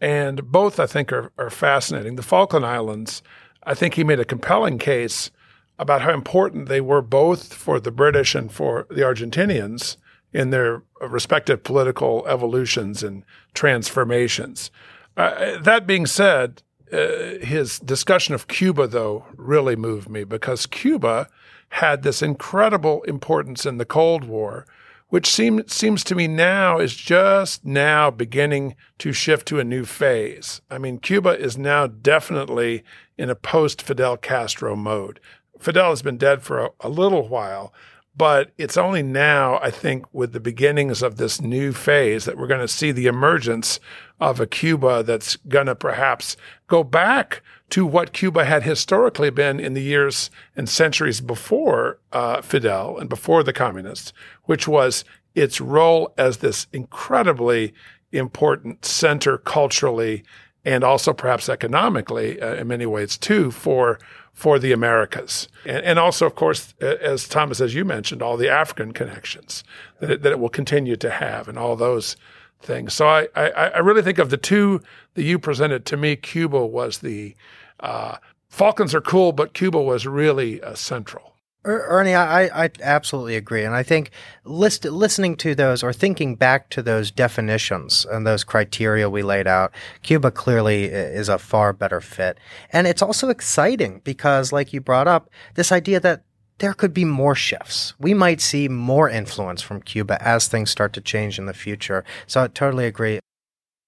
And 0.00 0.50
both, 0.50 0.80
I 0.80 0.86
think, 0.86 1.12
are, 1.12 1.30
are 1.36 1.50
fascinating. 1.50 2.16
The 2.16 2.22
Falkland 2.22 2.64
Islands, 2.64 3.22
I 3.62 3.74
think 3.74 3.94
he 3.94 4.04
made 4.04 4.18
a 4.18 4.24
compelling 4.24 4.78
case 4.78 5.30
about 5.78 6.02
how 6.02 6.12
important 6.12 6.68
they 6.68 6.80
were 6.80 7.02
both 7.02 7.54
for 7.54 7.78
the 7.78 7.90
British 7.90 8.34
and 8.34 8.50
for 8.50 8.86
the 8.90 9.02
Argentinians 9.02 9.96
in 10.32 10.50
their 10.50 10.82
respective 11.00 11.64
political 11.64 12.26
evolutions 12.26 13.02
and 13.02 13.24
transformations. 13.54 14.70
Uh, 15.16 15.58
that 15.58 15.86
being 15.86 16.06
said, 16.06 16.62
uh, 16.92 17.38
his 17.40 17.78
discussion 17.78 18.34
of 18.34 18.48
Cuba, 18.48 18.86
though, 18.86 19.26
really 19.36 19.76
moved 19.76 20.08
me 20.08 20.24
because 20.24 20.66
Cuba 20.66 21.28
had 21.70 22.02
this 22.02 22.22
incredible 22.22 23.02
importance 23.02 23.64
in 23.64 23.78
the 23.78 23.84
Cold 23.84 24.24
War, 24.24 24.66
which 25.08 25.28
seem, 25.28 25.66
seems 25.66 26.04
to 26.04 26.14
me 26.14 26.26
now 26.26 26.78
is 26.78 26.94
just 26.94 27.64
now 27.64 28.10
beginning 28.10 28.76
to 28.98 29.12
shift 29.12 29.46
to 29.48 29.60
a 29.60 29.64
new 29.64 29.84
phase. 29.84 30.60
I 30.70 30.78
mean, 30.78 30.98
Cuba 30.98 31.38
is 31.38 31.58
now 31.58 31.86
definitely 31.86 32.84
in 33.18 33.30
a 33.30 33.34
post 33.34 33.82
Fidel 33.82 34.16
Castro 34.16 34.74
mode. 34.76 35.20
Fidel 35.58 35.90
has 35.90 36.02
been 36.02 36.16
dead 36.16 36.42
for 36.42 36.58
a, 36.60 36.70
a 36.80 36.88
little 36.88 37.28
while, 37.28 37.72
but 38.16 38.50
it's 38.58 38.76
only 38.76 39.02
now, 39.02 39.58
I 39.62 39.70
think, 39.70 40.04
with 40.12 40.32
the 40.32 40.40
beginnings 40.40 41.02
of 41.02 41.16
this 41.16 41.40
new 41.40 41.72
phase 41.72 42.24
that 42.24 42.36
we're 42.36 42.46
going 42.46 42.60
to 42.60 42.68
see 42.68 42.92
the 42.92 43.06
emergence 43.06 43.80
of 44.20 44.40
a 44.40 44.46
Cuba 44.46 45.02
that's 45.02 45.36
going 45.36 45.66
to 45.66 45.74
perhaps 45.74 46.36
go 46.66 46.84
back 46.84 47.42
to 47.70 47.86
what 47.86 48.12
Cuba 48.12 48.44
had 48.44 48.64
historically 48.64 49.30
been 49.30 49.60
in 49.60 49.74
the 49.74 49.82
years 49.82 50.30
and 50.56 50.68
centuries 50.68 51.20
before 51.20 51.98
uh, 52.12 52.42
Fidel 52.42 52.98
and 52.98 53.08
before 53.08 53.42
the 53.42 53.52
communists, 53.52 54.12
which 54.44 54.66
was 54.66 55.04
its 55.34 55.60
role 55.60 56.12
as 56.18 56.38
this 56.38 56.66
incredibly 56.72 57.72
important 58.12 58.84
center 58.84 59.38
culturally 59.38 60.24
and 60.64 60.84
also 60.84 61.12
perhaps 61.12 61.48
economically 61.48 62.40
uh, 62.40 62.54
in 62.54 62.68
many 62.68 62.86
ways 62.86 63.16
too 63.16 63.50
for 63.50 63.98
for 64.40 64.58
the 64.58 64.72
Americas. 64.72 65.48
And, 65.66 65.84
and, 65.84 65.98
also, 65.98 66.24
of 66.24 66.34
course, 66.34 66.72
as 66.80 67.28
Thomas, 67.28 67.60
as 67.60 67.74
you 67.74 67.84
mentioned, 67.84 68.22
all 68.22 68.38
the 68.38 68.48
African 68.48 68.92
connections 68.92 69.62
that 69.98 70.10
it, 70.10 70.22
that 70.22 70.32
it 70.32 70.40
will 70.40 70.48
continue 70.48 70.96
to 70.96 71.10
have 71.10 71.46
and 71.46 71.58
all 71.58 71.76
those 71.76 72.16
things. 72.62 72.94
So 72.94 73.06
I, 73.06 73.28
I, 73.36 73.50
I, 73.50 73.78
really 73.80 74.00
think 74.00 74.16
of 74.16 74.30
the 74.30 74.38
two 74.38 74.80
that 75.12 75.24
you 75.24 75.38
presented 75.38 75.84
to 75.84 75.98
me, 75.98 76.16
Cuba 76.16 76.64
was 76.64 77.00
the, 77.00 77.36
uh, 77.80 78.16
Falklands 78.48 78.94
are 78.94 79.02
cool, 79.02 79.32
but 79.32 79.52
Cuba 79.52 79.78
was 79.78 80.06
really 80.06 80.62
uh, 80.62 80.74
central. 80.74 81.29
Er, 81.66 81.84
Ernie, 81.88 82.14
I, 82.14 82.64
I 82.64 82.70
absolutely 82.80 83.36
agree. 83.36 83.64
And 83.64 83.74
I 83.74 83.82
think 83.82 84.10
list, 84.44 84.84
listening 84.86 85.36
to 85.36 85.54
those 85.54 85.82
or 85.82 85.92
thinking 85.92 86.34
back 86.34 86.70
to 86.70 86.82
those 86.82 87.10
definitions 87.10 88.06
and 88.10 88.26
those 88.26 88.44
criteria 88.44 89.10
we 89.10 89.22
laid 89.22 89.46
out, 89.46 89.72
Cuba 90.02 90.30
clearly 90.30 90.84
is 90.84 91.28
a 91.28 91.38
far 91.38 91.74
better 91.74 92.00
fit. 92.00 92.38
And 92.72 92.86
it's 92.86 93.02
also 93.02 93.28
exciting 93.28 94.00
because, 94.04 94.52
like 94.52 94.72
you 94.72 94.80
brought 94.80 95.06
up, 95.06 95.28
this 95.54 95.70
idea 95.70 96.00
that 96.00 96.22
there 96.60 96.72
could 96.72 96.94
be 96.94 97.04
more 97.04 97.34
shifts. 97.34 97.94
We 97.98 98.14
might 98.14 98.40
see 98.40 98.68
more 98.68 99.10
influence 99.10 99.60
from 99.60 99.82
Cuba 99.82 100.22
as 100.22 100.48
things 100.48 100.70
start 100.70 100.94
to 100.94 101.00
change 101.00 101.38
in 101.38 101.46
the 101.46 101.54
future. 101.54 102.04
So 102.26 102.44
I 102.44 102.48
totally 102.48 102.86
agree. 102.86 103.20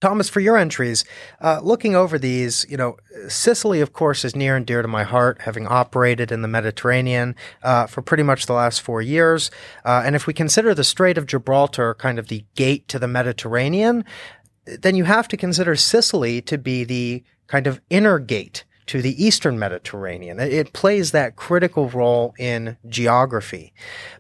Thomas, 0.03 0.29
for 0.29 0.41
your 0.41 0.57
entries, 0.57 1.05
uh, 1.41 1.61
looking 1.63 1.95
over 1.95 2.19
these, 2.19 2.67
you 2.69 2.77
know, 2.77 2.97
Sicily, 3.29 3.81
of 3.81 3.93
course, 3.93 4.25
is 4.25 4.35
near 4.35 4.57
and 4.57 4.67
dear 4.67 4.83
to 4.83 4.89
my 4.89 5.05
heart, 5.05 5.43
having 5.43 5.69
operated 5.69 6.33
in 6.33 6.43
the 6.43 6.49
Mediterranean 6.49 7.37
uh, 7.63 7.87
for 7.87 8.03
pretty 8.03 8.25
much 8.25 8.47
the 8.47 8.53
last 8.53 8.81
four 8.83 9.01
years. 9.01 9.53
Uh, 9.85 10.03
and 10.05 10.17
if 10.17 10.27
we 10.27 10.35
consider 10.35 10.75
the 10.75 10.83
Strait 10.83 11.17
of 11.19 11.27
Gibraltar 11.27 11.95
kind 11.95 12.19
of 12.19 12.27
the 12.27 12.45
gate 12.57 12.89
to 12.89 12.99
the 12.99 13.07
Mediterranean, 13.07 14.05
then 14.65 14.97
you 14.97 15.05
have 15.05 15.29
to 15.29 15.37
consider 15.37 15.77
Sicily 15.77 16.43
to 16.43 16.59
be 16.59 16.83
the 16.83 17.23
kind 17.47 17.69
of 17.69 17.81
inner 17.89 18.19
gate 18.19 18.65
to 18.93 19.01
the 19.01 19.25
eastern 19.25 19.59
Mediterranean. 19.59 20.39
It 20.39 20.75
plays 20.75 21.13
that 21.13 21.35
critical 21.35 21.89
role 21.89 22.35
in 22.39 22.77
geography. 22.87 23.73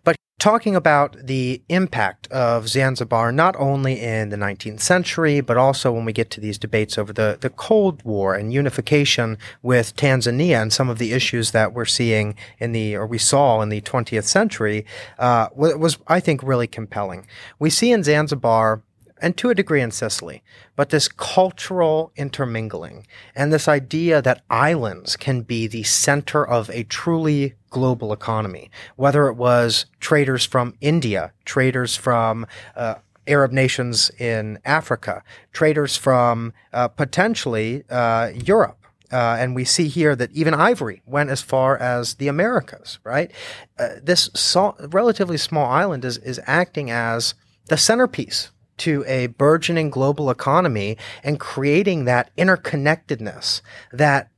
But 0.03 0.17
talking 0.39 0.75
about 0.75 1.15
the 1.27 1.63
impact 1.69 2.27
of 2.29 2.71
Zanzibar 2.71 3.33
not 3.33 3.55
only 3.59 4.01
in 4.01 4.31
the 4.31 4.39
19th 4.39 4.81
century, 4.81 5.43
but 5.43 5.59
also 5.59 5.93
when 5.93 6.07
we 6.07 6.15
get 6.15 6.31
to 6.31 6.41
these 6.41 6.57
debates 6.57 6.97
over 6.97 7.13
the, 7.13 7.37
the 7.39 7.51
Cold 7.51 8.03
War 8.03 8.35
and 8.35 8.51
unification 8.51 9.37
with 9.61 9.95
Tanzania 9.95 10.63
and 10.63 10.73
some 10.73 10.89
of 10.89 10.97
the 10.97 11.13
issues 11.13 11.51
that 11.51 11.75
we're 11.75 11.85
seeing 11.85 12.35
in 12.59 12.73
the, 12.73 12.97
or 12.97 13.07
we 13.07 13.19
saw 13.19 13.61
in 13.61 13.69
the 13.69 13.83
20th 13.83 14.25
century, 14.25 14.87
uh, 15.19 15.49
was, 15.55 15.99
I 16.07 16.19
think, 16.19 16.43
really 16.43 16.67
compelling. 16.67 17.27
We 17.59 17.69
see 17.69 17.93
in 17.93 18.05
Zanzibar 18.05 18.83
and 19.23 19.37
to 19.37 19.49
a 19.49 19.55
degree 19.55 19.81
in 19.81 19.93
Sicily, 19.93 20.43
but 20.75 20.91
this 20.91 21.09
cultural 21.09 22.13
intermingling 22.17 23.07
and 23.37 23.53
this 23.53 23.69
idea 23.69 24.21
that 24.21 24.43
islands 24.51 25.17
can 25.17 25.43
be 25.43 25.67
the 25.67 25.85
center 25.85 26.45
of 26.45 26.69
a 26.71 26.83
truly 26.83 27.55
global 27.71 28.13
economy, 28.13 28.71
whether 28.97 29.29
it 29.29 29.35
was 29.35 29.87
traders 30.01 30.45
from 30.45 30.75
India, 30.81 31.33
traders 31.45 31.97
from 31.97 32.47
uh, 32.75 32.97
Arab 33.27 33.53
nations 33.53 34.11
in 34.19 34.59
Africa, 34.65 35.23
traders 35.53 35.97
from 35.97 36.53
uh, 36.73 36.89
potentially 36.89 37.85
uh, 37.89 38.31
Europe. 38.35 38.79
Uh, 39.13 39.37
and 39.39 39.55
we 39.55 39.65
see 39.65 39.89
here 39.89 40.17
that 40.17 40.33
even 40.33 40.55
ivory 40.55 41.03
went 41.05 41.29
as 41.29 41.43
far 41.43 41.77
as 41.77 42.15
the 42.15 42.29
Americas, 42.29 42.99
right? 43.05 43.31
Uh, 43.79 43.91
this 44.03 44.57
relatively 44.89 45.37
small 45.37 45.71
island 45.71 46.05
is, 46.05 46.17
is 46.19 46.41
acting 46.47 46.91
as 46.91 47.35
the 47.67 47.77
centerpiece 47.77 48.51
to 48.83 49.05
a 49.07 49.29
burgeoning 49.29 49.91
global 49.91 50.31
economy 50.31 50.97
and 51.23 51.39
creating 51.39 52.05
that 52.05 52.35
interconnectedness 52.37 53.61
that 53.93 54.29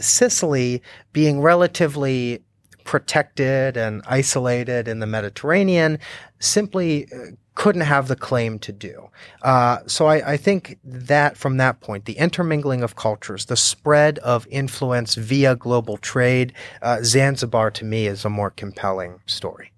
Sicily 0.00 0.82
being 1.12 1.40
relatively 1.40 2.42
protected 2.84 3.76
and 3.76 4.02
isolated 4.06 4.88
in 4.88 4.98
the 4.98 5.06
Mediterranean 5.06 5.98
simply 6.40 7.06
uh, 7.12 7.32
couldn't 7.54 7.82
have 7.82 8.08
the 8.08 8.16
claim 8.16 8.58
to 8.58 8.72
do. 8.72 9.10
Uh, 9.42 9.78
so 9.86 10.06
I, 10.06 10.32
I, 10.32 10.36
think 10.36 10.78
that 10.82 11.36
from 11.36 11.58
that 11.58 11.80
point, 11.80 12.06
the 12.06 12.18
intermingling 12.18 12.82
of 12.82 12.96
cultures, 12.96 13.44
the 13.44 13.56
spread 13.56 14.18
of 14.20 14.46
influence 14.50 15.14
via 15.14 15.54
global 15.54 15.98
trade, 15.98 16.52
uh, 16.82 17.00
Zanzibar 17.02 17.70
to 17.72 17.84
me 17.84 18.06
is 18.06 18.24
a 18.24 18.30
more 18.30 18.50
compelling 18.50 19.20
story. 19.26 19.72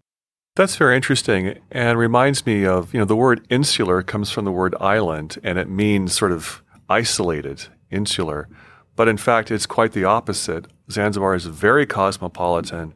That's 0.55 0.77
very 0.77 0.97
interesting 0.97 1.59
and 1.71 1.99
reminds 1.99 2.45
me 2.45 2.67
of, 2.67 2.93
you 2.93 3.01
know, 3.01 3.07
the 3.07 3.17
word 3.17 3.47
insular 3.49 4.03
comes 4.03 4.31
from 4.31 4.45
the 4.45 4.53
word 4.53 4.75
island 4.79 5.39
and 5.43 5.59
it 5.59 5.67
means 5.67 6.13
sort 6.13 6.31
of 6.31 6.63
isolated, 6.91 7.69
insular. 7.91 8.51
But 8.95 9.09
in 9.09 9.17
fact, 9.17 9.51
it's 9.51 9.65
quite 9.65 9.93
the 9.93 10.05
opposite. 10.05 10.67
Zanzibar 10.91 11.35
is 11.35 11.47
very 11.47 11.87
cosmopolitan. 11.87 12.93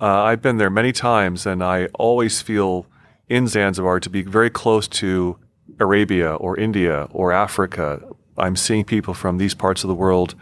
Uh, 0.00 0.22
I've 0.22 0.40
been 0.40 0.58
there 0.58 0.70
many 0.70 0.92
times 0.92 1.46
and 1.46 1.64
I 1.64 1.86
always 1.94 2.40
feel 2.40 2.86
in 3.28 3.48
Zanzibar 3.48 3.98
to 3.98 4.08
be 4.08 4.22
very 4.22 4.48
close 4.48 4.86
to 4.86 5.40
Arabia 5.80 6.36
or 6.36 6.56
India 6.56 7.08
or 7.10 7.32
Africa. 7.32 8.00
I'm 8.38 8.54
seeing 8.54 8.84
people 8.84 9.14
from 9.14 9.38
these 9.38 9.54
parts 9.54 9.82
of 9.82 9.88
the 9.88 9.96
world 9.96 10.36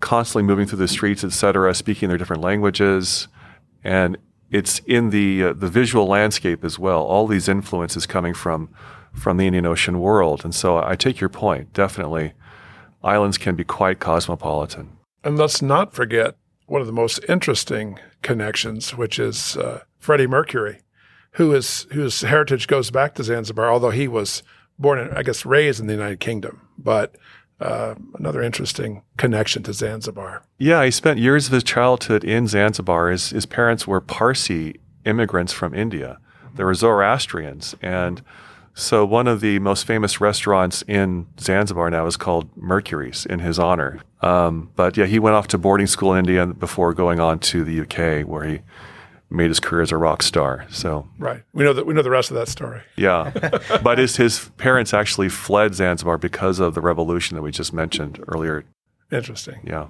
constantly 0.00 0.42
moving 0.42 0.66
through 0.66 0.80
the 0.80 0.88
streets, 0.88 1.24
etc., 1.24 1.72
speaking 1.74 2.10
their 2.10 2.18
different 2.18 2.42
languages. 2.42 3.28
And 3.82 4.18
it's 4.52 4.80
in 4.80 5.10
the 5.10 5.44
uh, 5.44 5.52
the 5.54 5.68
visual 5.68 6.06
landscape 6.06 6.62
as 6.62 6.78
well. 6.78 7.02
All 7.02 7.26
these 7.26 7.48
influences 7.48 8.06
coming 8.06 8.34
from 8.34 8.68
from 9.12 9.38
the 9.38 9.46
Indian 9.46 9.66
Ocean 9.66 9.98
world, 9.98 10.44
and 10.44 10.54
so 10.54 10.78
I 10.78 10.94
take 10.94 11.20
your 11.20 11.30
point. 11.30 11.72
Definitely, 11.72 12.34
islands 13.02 13.38
can 13.38 13.56
be 13.56 13.64
quite 13.64 13.98
cosmopolitan. 13.98 14.96
And 15.24 15.38
let's 15.38 15.62
not 15.62 15.92
forget 15.92 16.36
one 16.66 16.80
of 16.80 16.86
the 16.86 16.92
most 16.92 17.20
interesting 17.28 17.98
connections, 18.22 18.96
which 18.96 19.18
is 19.18 19.56
uh, 19.56 19.80
Freddie 19.98 20.26
Mercury, 20.26 20.80
who 21.32 21.52
is 21.54 21.86
whose 21.92 22.20
heritage 22.20 22.66
goes 22.66 22.90
back 22.90 23.14
to 23.14 23.24
Zanzibar, 23.24 23.70
although 23.70 23.90
he 23.90 24.08
was 24.08 24.42
born, 24.78 24.98
in, 24.98 25.10
I 25.10 25.22
guess, 25.22 25.46
raised 25.46 25.80
in 25.80 25.86
the 25.86 25.94
United 25.94 26.20
Kingdom, 26.20 26.68
but 26.78 27.16
uh, 27.62 27.94
another 28.18 28.42
interesting 28.42 29.02
connection 29.16 29.62
to 29.62 29.72
Zanzibar. 29.72 30.42
Yeah, 30.58 30.84
he 30.84 30.90
spent 30.90 31.18
years 31.18 31.46
of 31.46 31.52
his 31.52 31.62
childhood 31.62 32.24
in 32.24 32.48
Zanzibar. 32.48 33.10
His, 33.10 33.30
his 33.30 33.46
parents 33.46 33.86
were 33.86 34.00
Parsi 34.00 34.80
immigrants 35.04 35.52
from 35.52 35.74
India. 35.74 36.18
They 36.54 36.64
were 36.64 36.74
Zoroastrians. 36.74 37.74
And 37.80 38.22
so 38.74 39.04
one 39.04 39.26
of 39.26 39.40
the 39.40 39.58
most 39.58 39.86
famous 39.86 40.20
restaurants 40.20 40.82
in 40.88 41.26
Zanzibar 41.38 41.90
now 41.90 42.06
is 42.06 42.16
called 42.16 42.48
Mercury's 42.56 43.26
in 43.26 43.40
his 43.40 43.58
honor. 43.58 44.00
Um, 44.22 44.70
but 44.76 44.96
yeah, 44.96 45.06
he 45.06 45.18
went 45.18 45.36
off 45.36 45.48
to 45.48 45.58
boarding 45.58 45.86
school 45.86 46.12
in 46.14 46.20
India 46.20 46.46
before 46.46 46.94
going 46.94 47.20
on 47.20 47.38
to 47.40 47.64
the 47.64 47.80
UK, 47.80 48.26
where 48.26 48.44
he 48.44 48.60
made 49.32 49.48
his 49.48 49.60
career 49.60 49.82
as 49.82 49.90
a 49.90 49.96
rock 49.96 50.22
star. 50.22 50.66
So 50.70 51.08
right, 51.18 51.42
we 51.52 51.64
know 51.64 51.72
that 51.72 51.86
we 51.86 51.94
know 51.94 52.02
the 52.02 52.10
rest 52.10 52.30
of 52.30 52.36
that 52.36 52.48
story. 52.48 52.82
Yeah, 52.96 53.32
but 53.82 53.98
his 53.98 54.16
his 54.16 54.50
parents 54.58 54.94
actually 54.94 55.28
fled 55.28 55.74
Zanzibar 55.74 56.18
because 56.18 56.60
of 56.60 56.74
the 56.74 56.80
revolution 56.80 57.34
that 57.36 57.42
we 57.42 57.50
just 57.50 57.72
mentioned 57.72 58.22
earlier. 58.28 58.64
Interesting. 59.10 59.60
Yeah. 59.64 59.88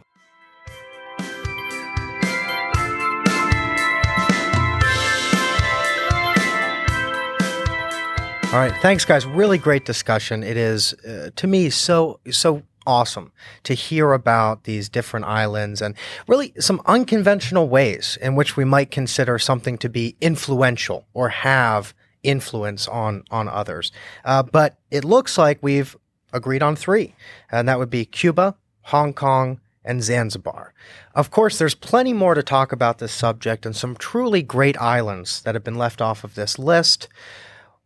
All 8.53 8.59
right, 8.59 8.75
thanks, 8.83 9.07
guys. 9.07 9.25
Really 9.25 9.57
great 9.57 9.87
discussion. 9.87 10.43
It 10.43 10.59
is, 10.59 10.93
uh, 11.09 11.31
to 11.37 11.47
me, 11.47 11.71
so 11.71 12.21
so 12.31 12.63
awesome 12.87 13.33
to 13.65 13.75
hear 13.75 14.13
about 14.13 14.65
these 14.65 14.89
different 14.89 15.27
islands 15.27 15.83
and 15.83 15.95
really 16.27 16.53
some 16.59 16.81
unconventional 16.87 17.69
ways 17.69 18.19
in 18.21 18.35
which 18.35 18.57
we 18.57 18.65
might 18.65 18.91
consider 18.91 19.39
something 19.39 19.79
to 19.79 19.89
be 19.89 20.17
influential 20.21 21.07
or 21.15 21.29
have 21.29 21.95
influence 22.23 22.87
on 22.89 23.25
on 23.31 23.49
others. 23.49 23.93
Uh, 24.25 24.43
but 24.43 24.79
it 24.91 25.05
looks 25.05 25.37
like 25.37 25.59
we've 25.61 25.97
agreed 26.33 26.63
on 26.63 26.77
three, 26.77 27.15
and 27.51 27.69
that 27.69 27.79
would 27.79 27.91
be 27.91 28.05
Cuba, 28.05 28.57
Hong 28.83 29.13
Kong, 29.13 29.61
and 29.85 30.03
Zanzibar. 30.03 30.73
Of 31.15 31.31
course, 31.31 31.59
there's 31.59 31.75
plenty 31.75 32.13
more 32.13 32.35
to 32.35 32.43
talk 32.43 32.73
about 32.73 32.99
this 32.99 33.13
subject 33.13 33.67
and 33.67 33.75
some 33.75 33.97
truly 33.97 34.43
great 34.43 34.81
islands 34.81 35.43
that 35.43 35.55
have 35.55 35.65
been 35.65 35.79
left 35.79 36.01
off 36.01 36.25
of 36.25 36.35
this 36.35 36.59
list. 36.59 37.09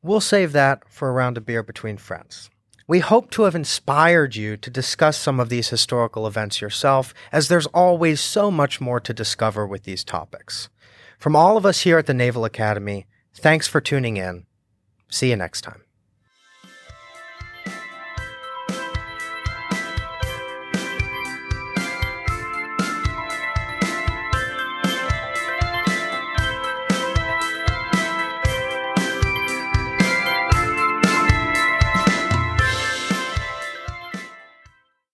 We'll 0.03 0.21
save 0.21 0.53
that 0.53 0.83
for 0.89 1.09
a 1.09 1.13
round 1.13 1.37
of 1.37 1.47
beer 1.47 1.63
between 1.63 1.97
friends. 1.97 2.51
We 2.89 3.01
hope 3.01 3.31
to 3.33 3.43
have 3.43 3.57
inspired 3.57 4.37
you 4.37 4.57
to 4.59 4.71
discuss 4.71 5.17
some 5.17 5.41
of 5.41 5.49
these 5.49 5.71
historical 5.71 6.27
events 6.27 6.61
yourself, 6.61 7.13
as 7.33 7.49
there's 7.49 7.67
always 7.67 8.21
so 8.21 8.51
much 8.51 8.81
more 8.81 9.01
to 9.01 9.13
discover 9.13 9.67
with 9.67 9.83
these 9.83 10.05
topics. 10.05 10.69
From 11.19 11.35
all 11.35 11.57
of 11.57 11.67
us 11.67 11.81
here 11.81 11.99
at 11.99 12.07
the 12.07 12.15
Naval 12.15 12.45
Academy, 12.45 13.07
thanks 13.35 13.67
for 13.67 13.81
tuning 13.81 14.17
in. 14.17 14.47
See 15.09 15.31
you 15.31 15.37
next 15.37 15.63
time. 15.63 15.86